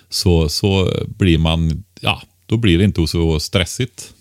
så, 0.09 0.49
så 0.49 0.91
blir 1.17 1.37
man, 1.37 1.83
ja, 2.01 2.21
då 2.45 2.57
blir 2.57 2.77
det 2.77 2.83
inte 2.83 3.07
så 3.07 3.39
stressigt. 3.39 4.13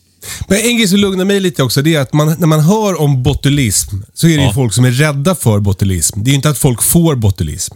Men 0.48 0.58
en 0.58 0.76
grej 0.76 0.88
som 0.88 0.98
lugnar 0.98 1.24
mig 1.24 1.40
lite 1.40 1.62
också, 1.62 1.82
det 1.82 1.94
är 1.94 2.00
att 2.00 2.12
man, 2.12 2.36
när 2.38 2.46
man 2.46 2.60
hör 2.60 3.00
om 3.00 3.22
botulism, 3.22 3.96
så 4.14 4.26
är 4.26 4.30
det 4.30 4.36
ju 4.36 4.42
Ja. 4.42 4.52
folk 4.54 4.72
som 4.72 4.84
är 4.84 4.90
rädda 4.90 5.34
för 5.34 5.60
botulism. 5.60 6.22
Det 6.22 6.28
är 6.28 6.32
ju 6.32 6.36
inte 6.36 6.48
att 6.50 6.58
folk 6.58 6.82
får 6.82 7.14
botulism. 7.14 7.74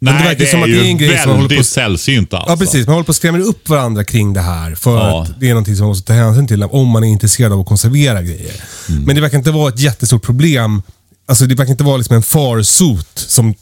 Men 0.00 0.14
Nej, 0.14 0.22
det 0.22 0.28
verkar 0.28 0.44
det 0.44 0.50
som 0.50 0.60
är 0.60 0.64
att 0.64 0.70
ju 0.70 0.74
det 0.74 0.80
är 0.86 0.88
en 0.88 0.98
grej 0.98 1.18
som 1.18 1.28
man 1.28 1.36
håller 1.36 1.48
på 1.48 1.54
väldigt 1.54 1.66
sällsynt 1.66 2.34
alltså. 2.34 2.50
Ja, 2.52 2.56
precis. 2.56 2.86
Man 2.86 2.94
håller 2.94 3.04
på 3.04 3.10
att 3.10 3.16
skrämma 3.16 3.38
upp 3.38 3.68
varandra 3.68 4.04
kring 4.04 4.32
det 4.32 4.40
här. 4.40 4.74
För 4.74 4.96
Ja. 4.98 5.22
att 5.22 5.40
det 5.40 5.46
är 5.46 5.50
någonting 5.50 5.76
som 5.76 5.82
man 5.84 5.88
måste 5.88 6.06
ta 6.06 6.12
hänsyn 6.12 6.46
till 6.46 6.62
om 6.62 6.88
man 6.88 7.04
är 7.04 7.08
intresserad 7.08 7.52
av 7.52 7.60
att 7.60 7.66
konservera 7.66 8.22
grejer. 8.22 8.52
Mm. 8.88 9.02
Men 9.02 9.14
det 9.14 9.20
verkar 9.22 9.38
inte 9.38 9.50
vara 9.50 9.68
ett 9.68 9.78
jättestort 9.80 10.22
problem. 10.22 10.82
Alltså 11.28 11.46
Det 11.46 11.54
verkar 11.54 11.70
inte 11.70 11.84
vara 11.84 11.96
liksom 11.96 12.16
en 12.16 12.22
farsot 12.22 13.08
som 13.14 13.54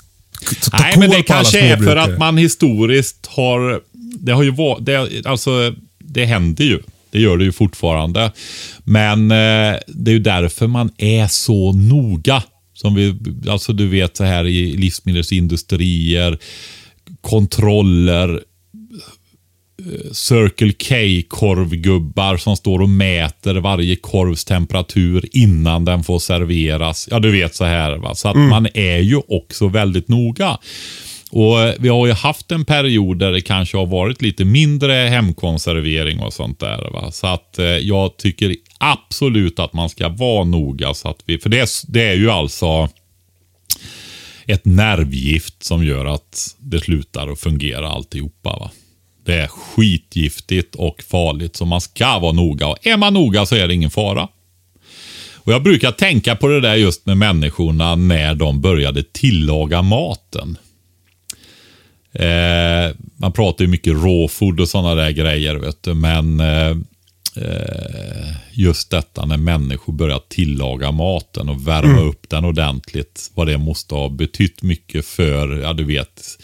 tar 0.70 0.78
Nej, 0.78 0.98
men 0.98 1.10
det 1.10 1.22
kanske 1.22 1.60
är 1.60 1.76
för 1.76 1.96
att 1.96 2.18
man 2.18 2.36
historiskt 2.38 3.26
har... 3.26 3.80
Det 4.18 4.32
har 4.32 4.42
ju 4.42 4.50
varit... 4.50 4.86
Det, 4.86 5.26
alltså, 5.26 5.74
det 6.04 6.24
händer 6.24 6.64
ju. 6.64 6.82
Det 7.12 7.20
gör 7.20 7.36
det 7.36 7.44
ju 7.44 7.52
fortfarande. 7.52 8.32
Men 8.84 9.30
eh, 9.30 9.78
det 9.86 10.10
är 10.10 10.14
ju 10.14 10.18
därför 10.18 10.66
man 10.66 10.90
är 10.98 11.26
så 11.26 11.72
noga. 11.72 12.42
Som 12.74 12.94
vi, 12.94 13.14
alltså 13.48 13.72
du 13.72 13.88
vet 13.88 14.16
så 14.16 14.24
här 14.24 14.46
i 14.46 14.76
livsmedelsindustrier, 14.76 16.38
kontroller, 17.20 18.40
Circle 20.12 20.72
K-korvgubbar 20.72 22.36
som 22.36 22.56
står 22.56 22.82
och 22.82 22.88
mäter 22.88 23.54
varje 23.54 23.96
korvs 23.96 24.44
temperatur 24.44 25.28
innan 25.32 25.84
den 25.84 26.04
får 26.04 26.18
serveras. 26.18 27.08
Ja, 27.10 27.18
du 27.18 27.30
vet 27.30 27.54
så 27.54 27.64
här. 27.64 27.96
Va? 27.96 28.14
Så 28.14 28.28
att 28.28 28.36
man 28.36 28.66
är 28.74 28.98
ju 28.98 29.20
också 29.28 29.68
väldigt 29.68 30.08
noga. 30.08 30.58
Och 31.34 31.60
eh, 31.60 31.74
Vi 31.78 31.88
har 31.88 32.06
ju 32.06 32.12
haft 32.12 32.52
en 32.52 32.64
period 32.64 33.18
där 33.18 33.32
det 33.32 33.40
kanske 33.40 33.76
har 33.76 33.86
varit 33.86 34.22
lite 34.22 34.44
mindre 34.44 34.92
hemkonservering 34.92 36.20
och 36.20 36.32
sånt 36.32 36.60
där. 36.60 36.90
Va? 36.92 37.10
Så 37.12 37.26
att 37.26 37.58
eh, 37.58 37.64
jag 37.66 38.16
tycker 38.16 38.56
absolut 38.78 39.58
att 39.58 39.72
man 39.72 39.88
ska 39.88 40.08
vara 40.08 40.44
noga. 40.44 40.94
Så 40.94 41.08
att 41.08 41.18
vi, 41.26 41.38
för 41.38 41.48
det, 41.48 41.58
är- 41.60 41.92
det 41.92 42.02
är 42.08 42.14
ju 42.14 42.30
alltså 42.30 42.88
ett 44.46 44.64
nervgift 44.64 45.62
som 45.64 45.84
gör 45.84 46.06
att 46.06 46.56
det 46.58 46.80
slutar 46.80 47.28
att 47.32 47.40
fungera 47.40 47.88
alltihopa. 47.88 48.50
Va? 48.50 48.70
Det 49.26 49.34
är 49.34 49.46
skitgiftigt 49.46 50.74
och 50.74 51.02
farligt 51.10 51.56
så 51.56 51.64
man 51.64 51.80
ska 51.80 52.18
vara 52.18 52.32
noga. 52.32 52.66
Och 52.66 52.86
är 52.86 52.96
man 52.96 53.14
noga 53.14 53.46
så 53.46 53.56
är 53.56 53.68
det 53.68 53.74
ingen 53.74 53.90
fara. 53.90 54.28
Och 55.34 55.52
Jag 55.52 55.62
brukar 55.62 55.92
tänka 55.92 56.36
på 56.36 56.48
det 56.48 56.60
där 56.60 56.74
just 56.74 57.06
med 57.06 57.16
människorna 57.16 57.94
när 57.94 58.34
de 58.34 58.60
började 58.60 59.02
tillaga 59.02 59.82
maten. 59.82 60.58
Eh, 62.12 62.94
man 63.16 63.32
pratar 63.32 63.64
ju 63.64 63.70
mycket 63.70 63.92
råfood 63.92 64.60
och 64.60 64.68
sådana 64.68 64.94
där 64.94 65.10
grejer, 65.10 65.54
vet 65.54 65.82
du. 65.82 65.94
men 65.94 66.40
eh, 66.40 66.70
eh, 67.36 68.36
just 68.52 68.90
detta 68.90 69.24
när 69.24 69.36
människor 69.36 69.92
börjar 69.92 70.20
tillaga 70.28 70.90
maten 70.90 71.48
och 71.48 71.68
värma 71.68 72.00
upp 72.00 72.28
den 72.28 72.44
ordentligt. 72.44 73.30
Vad 73.34 73.46
det 73.46 73.58
måste 73.58 73.94
ha 73.94 74.08
betytt 74.08 74.62
mycket 74.62 75.06
för, 75.06 75.60
ja 75.60 75.72
du 75.72 75.84
vet, 75.84 76.38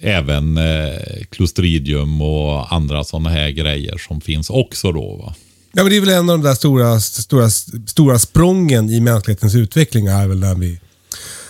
även 0.00 0.56
eh, 0.56 1.24
Clostridium 1.30 2.22
och 2.22 2.72
andra 2.72 3.04
sådana 3.04 3.30
här 3.30 3.50
grejer 3.50 3.98
som 3.98 4.20
finns 4.20 4.50
också 4.50 4.92
då. 4.92 5.16
Va? 5.16 5.34
Ja, 5.72 5.82
men 5.82 5.90
det 5.90 5.96
är 5.96 6.00
väl 6.00 6.08
en 6.08 6.30
av 6.30 6.38
de 6.38 6.42
där 6.42 6.54
stora, 6.54 7.00
stora, 7.00 7.50
stora 7.86 8.18
sprången 8.18 8.90
i 8.90 9.00
mänsklighetens 9.00 9.54
utveckling 9.54 10.06
är 10.06 10.26
väl 10.26 10.38
när 10.38 10.54
vi, 10.54 10.80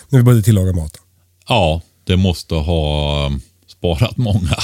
när 0.09 0.19
vi 0.19 0.23
började 0.23 0.43
tillaga 0.43 0.73
maten. 0.73 1.01
Ja, 1.49 1.83
det 2.09 2.17
måste 2.17 2.55
ha 2.55 3.27
eh, 3.27 3.33
sparat 3.67 4.17
många. 4.17 4.57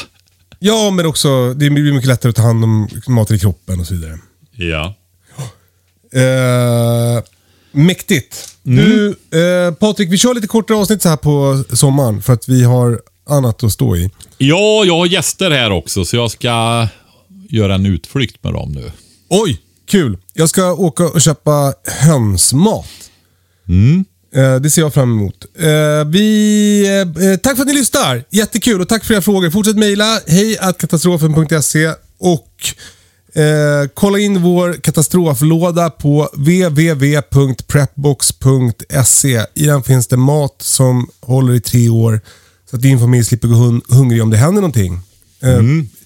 Ja, 0.58 0.90
men 0.90 1.06
också 1.06 1.54
det 1.54 1.70
blir 1.70 1.92
mycket 1.92 2.08
lättare 2.08 2.30
att 2.30 2.36
ta 2.36 2.42
hand 2.42 2.64
om 2.64 2.88
maten 3.08 3.36
i 3.36 3.38
kroppen 3.38 3.80
och 3.80 3.86
så 3.86 3.94
vidare. 3.94 4.18
Ja. 4.52 4.94
Eh, 6.14 7.22
mäktigt. 7.72 8.56
Du, 8.62 9.08
eh, 9.08 9.74
Patrik, 9.74 10.12
vi 10.12 10.18
kör 10.18 10.34
lite 10.34 10.46
kortare 10.46 10.78
avsnitt 10.78 11.02
så 11.02 11.08
här 11.08 11.16
på 11.16 11.64
sommaren 11.76 12.22
för 12.22 12.32
att 12.32 12.48
vi 12.48 12.64
har 12.64 13.00
annat 13.26 13.64
att 13.64 13.72
stå 13.72 13.96
i. 13.96 14.10
Ja, 14.38 14.84
jag 14.84 14.96
har 14.96 15.06
gäster 15.06 15.50
här 15.50 15.70
också 15.70 16.04
så 16.04 16.16
jag 16.16 16.30
ska 16.30 16.88
göra 17.48 17.74
en 17.74 17.86
utflykt 17.86 18.44
med 18.44 18.52
dem 18.52 18.72
nu. 18.72 18.92
Oj, 19.28 19.60
kul. 19.86 20.18
Jag 20.32 20.48
ska 20.48 20.72
åka 20.72 21.04
och 21.04 21.20
köpa 21.20 21.74
hönsmat. 22.02 22.86
Eh, 23.68 24.04
det 24.62 24.70
ser 24.70 24.82
jag 24.82 24.94
fram 24.94 25.12
emot. 25.12 25.44
Eh, 25.58 26.04
vi, 26.06 26.86
eh, 27.32 27.36
tack 27.36 27.56
för 27.56 27.62
att 27.62 27.68
ni 27.68 27.74
lyssnar. 27.74 28.24
Jättekul 28.30 28.80
och 28.80 28.88
tack 28.88 29.04
för 29.04 29.14
era 29.14 29.22
frågor. 29.22 29.50
Fortsätt 29.50 29.76
mejla. 29.76 30.20
Hej 30.26 30.58
katastrofen.se 30.78 31.92
och 32.18 32.50
Eh, 33.36 33.88
kolla 33.94 34.18
in 34.18 34.42
vår 34.42 34.72
katastroflåda 34.72 35.90
på 35.90 36.28
www.prepbox.se. 38.04 39.40
I 39.54 39.66
den 39.66 39.82
finns 39.82 40.06
det 40.06 40.16
mat 40.16 40.54
som 40.62 41.08
håller 41.20 41.54
i 41.54 41.60
tre 41.60 41.88
år. 41.88 42.20
Så 42.70 42.76
att 42.76 42.82
din 42.82 42.98
familj 42.98 43.24
slipper 43.24 43.48
gå 43.48 43.54
hun- 43.54 43.82
hungrig 43.88 44.22
om 44.22 44.30
det 44.30 44.36
händer 44.36 44.60
någonting. 44.60 45.00
Eh, 45.42 45.60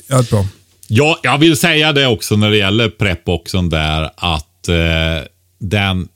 Ja, 0.06 0.24
bra. 0.30 0.46
Ja, 0.88 1.20
jag 1.22 1.38
vill 1.38 1.56
säga 1.56 1.92
det 1.92 2.06
också 2.06 2.36
när 2.36 2.50
det 2.50 2.56
gäller 2.56 2.88
prepboxen 2.88 3.68
där 3.68 4.02
att 4.16 4.68
eh, 4.68 4.74
den... 5.60 6.08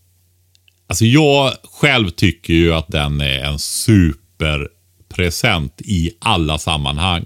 Alltså 0.93 1.05
jag 1.05 1.53
själv 1.81 2.11
tycker 2.11 2.55
ju 2.55 2.75
att 2.75 2.89
den 2.89 3.21
är 3.21 3.45
en 3.45 3.59
superpresent 3.59 5.81
i 5.81 6.11
alla 6.19 6.59
sammanhang. 6.59 7.25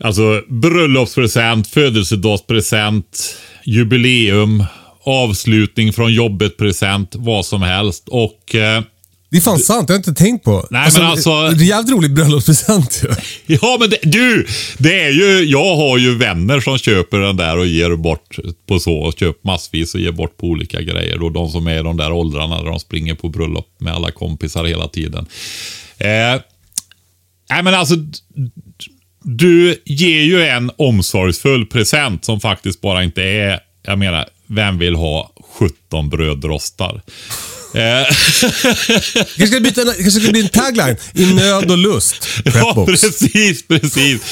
Alltså 0.00 0.42
bröllopspresent, 0.48 1.68
födelsedagspresent, 1.68 3.36
jubileum, 3.64 4.64
avslutning 5.04 5.92
från 5.92 6.12
jobbet-present, 6.12 7.14
vad 7.14 7.46
som 7.46 7.62
helst. 7.62 8.08
Och 8.08 8.54
eh, 8.54 8.82
det 9.34 9.38
är 9.38 9.42
fan 9.42 9.58
sant, 9.58 9.88
det 9.88 9.92
har 9.92 9.98
jag 9.98 10.08
inte 10.08 10.22
tänkt 10.24 10.44
på. 10.44 10.66
Nej, 10.70 10.90
men 10.94 11.02
alltså- 11.02 11.48
Det 11.48 11.64
är 11.64 11.66
jävligt 11.66 11.92
rolig 11.92 12.14
bröllopspresent 12.14 13.00
ju. 13.04 13.08
Ja, 13.60 13.76
men 13.80 13.90
det, 13.90 13.98
du! 14.02 14.46
Det 14.78 15.00
är 15.02 15.10
ju, 15.10 15.44
jag 15.44 15.76
har 15.76 15.98
ju 15.98 16.14
vänner 16.18 16.60
som 16.60 16.78
köper 16.78 17.18
den 17.18 17.36
där 17.36 17.58
och 17.58 17.66
ger 17.66 17.96
bort 17.96 18.38
på 18.68 18.78
så. 18.78 18.94
Och 18.96 19.14
köper 19.18 19.48
massvis 19.48 19.94
och 19.94 20.00
ger 20.00 20.12
bort 20.12 20.36
på 20.36 20.46
olika 20.46 20.80
grejer. 20.80 21.22
Och 21.22 21.32
de 21.32 21.48
som 21.48 21.66
är 21.66 21.80
i 21.80 21.82
de 21.82 21.96
där 21.96 22.12
åldrarna 22.12 22.62
där 22.62 22.70
de 22.70 22.80
springer 22.80 23.14
på 23.14 23.28
bröllop 23.28 23.66
med 23.78 23.94
alla 23.94 24.10
kompisar 24.10 24.64
hela 24.64 24.88
tiden. 24.88 25.26
Eh, 25.98 26.08
nej, 27.50 27.62
men 27.62 27.74
alltså. 27.74 27.94
Du 29.22 29.82
ger 29.84 30.22
ju 30.22 30.42
en 30.46 30.70
omsorgsfull 30.78 31.66
present 31.66 32.24
som 32.24 32.40
faktiskt 32.40 32.80
bara 32.80 33.04
inte 33.04 33.22
är, 33.22 33.60
jag 33.82 33.98
menar, 33.98 34.28
vem 34.46 34.78
vill 34.78 34.94
ha 34.94 35.32
17 35.90 36.08
brödrostar? 36.08 37.02
Eh, 37.74 38.06
kanske 39.36 39.46
ska, 39.46 39.60
byta, 39.60 39.84
kanske 39.84 40.10
ska 40.20 40.30
bli 40.32 40.40
en 40.40 40.48
tagline. 40.48 40.96
I 41.14 41.34
nöd 41.34 41.70
och 41.70 41.78
lust. 41.78 42.28
Ja, 42.44 42.84
precis, 42.86 43.68
precis. 43.68 44.22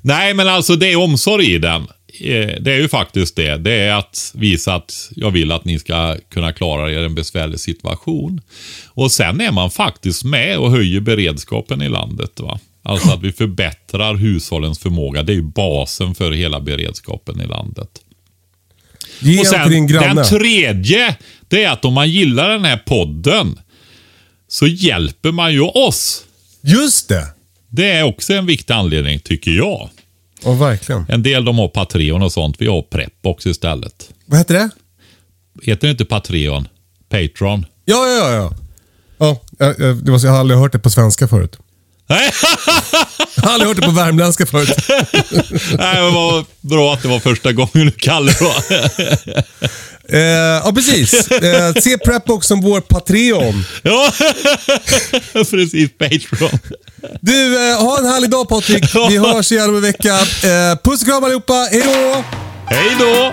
Nej, 0.00 0.34
men 0.34 0.48
alltså 0.48 0.76
det 0.76 0.92
är 0.92 0.96
omsorg 0.96 1.54
i 1.54 1.58
den. 1.58 1.82
Eh, 2.20 2.50
Det 2.60 2.72
är 2.72 2.78
ju 2.78 2.88
faktiskt 2.88 3.36
det. 3.36 3.56
Det 3.56 3.72
är 3.72 3.92
att 3.94 4.32
visa 4.34 4.74
att 4.74 5.10
jag 5.16 5.30
vill 5.30 5.52
att 5.52 5.64
ni 5.64 5.78
ska 5.78 6.16
kunna 6.30 6.52
klara 6.52 6.92
er 6.92 6.98
en 6.98 7.14
besvärlig 7.14 7.60
situation. 7.60 8.40
Och 8.86 9.12
sen 9.12 9.40
är 9.40 9.52
man 9.52 9.70
faktiskt 9.70 10.24
med 10.24 10.58
och 10.58 10.70
höjer 10.70 11.00
beredskapen 11.00 11.82
i 11.82 11.88
landet. 11.88 12.40
Va? 12.40 12.58
Alltså 12.84 13.10
att 13.10 13.22
vi 13.22 13.32
förbättrar 13.32 14.14
hushållens 14.14 14.78
förmåga. 14.78 15.22
Det 15.22 15.32
är 15.32 15.36
ju 15.36 15.42
basen 15.42 16.14
för 16.14 16.32
hela 16.32 16.60
beredskapen 16.60 17.40
i 17.40 17.46
landet. 17.46 17.88
Ge 19.20 19.38
Och 19.38 19.44
en 19.44 19.50
sen 19.50 19.70
din 19.70 19.86
granne. 19.86 20.14
den 20.22 20.24
tredje, 20.24 21.16
det 21.48 21.64
är 21.64 21.70
att 21.70 21.84
om 21.84 21.92
man 21.94 22.10
gillar 22.10 22.48
den 22.48 22.64
här 22.64 22.76
podden 22.76 23.58
så 24.48 24.66
hjälper 24.66 25.32
man 25.32 25.52
ju 25.52 25.60
oss. 25.60 26.24
Just 26.60 27.08
det. 27.08 27.26
Det 27.68 27.90
är 27.90 28.02
också 28.02 28.32
en 28.34 28.46
viktig 28.46 28.74
anledning, 28.74 29.20
tycker 29.20 29.50
jag. 29.50 29.90
Ja, 30.44 30.52
verkligen. 30.52 31.04
En 31.08 31.22
del 31.22 31.44
de 31.44 31.58
har 31.58 31.68
Patreon 31.68 32.22
och 32.22 32.32
sånt. 32.32 32.56
Vi 32.58 32.66
har 32.66 32.82
Prepbox 32.82 33.46
istället. 33.46 34.10
Vad 34.26 34.38
heter 34.38 34.54
det? 34.54 34.70
Heter 35.62 35.86
det 35.86 35.90
inte 35.90 36.04
Patreon? 36.04 36.68
Patreon? 37.08 37.66
Ja, 37.84 38.08
ja, 38.08 38.32
ja. 38.32 38.54
ja. 39.18 39.40
ja 39.58 39.74
jag, 39.78 40.08
jag, 40.08 40.20
så- 40.20 40.26
jag 40.26 40.32
har 40.32 40.40
aldrig 40.40 40.60
hört 40.60 40.72
det 40.72 40.78
på 40.78 40.90
svenska 40.90 41.28
förut. 41.28 41.56
Jag 43.34 43.42
har 43.42 43.52
aldrig 43.52 43.68
hört 43.68 43.76
det 43.76 43.82
på 43.82 43.90
värmländska 43.90 44.46
förut. 44.46 44.76
Nej, 45.78 45.96
det 45.96 46.10
var 46.10 46.44
bra 46.60 46.94
att 46.94 47.02
det 47.02 47.08
var 47.08 47.20
första 47.20 47.52
gången 47.52 47.70
du 47.72 47.90
kallade 47.90 48.38
det. 48.68 49.44
Eh, 50.08 50.20
ja, 50.64 50.72
precis. 50.74 51.28
Eh, 51.30 51.74
se 51.74 51.98
Prepbox 51.98 52.46
som 52.46 52.60
vår 52.60 52.80
Patreon. 52.80 53.64
Ja, 53.82 54.12
precis. 55.32 55.90
Patreon. 55.98 56.58
Du, 57.20 57.70
eh, 57.70 57.82
ha 57.82 57.98
en 57.98 58.06
härlig 58.06 58.30
dag 58.30 58.48
Patrik. 58.48 58.84
Vi 59.10 59.18
hörs 59.18 59.52
igen 59.52 59.68
om 59.68 59.76
en 59.76 59.82
vecka. 59.82 60.14
Eh, 60.18 60.78
puss 60.84 61.00
och 61.02 61.08
kram 61.08 61.24
allihopa. 61.24 61.68
Hej 61.70 61.82
då! 61.84 62.24
Hej 62.66 62.96
då! 62.98 63.32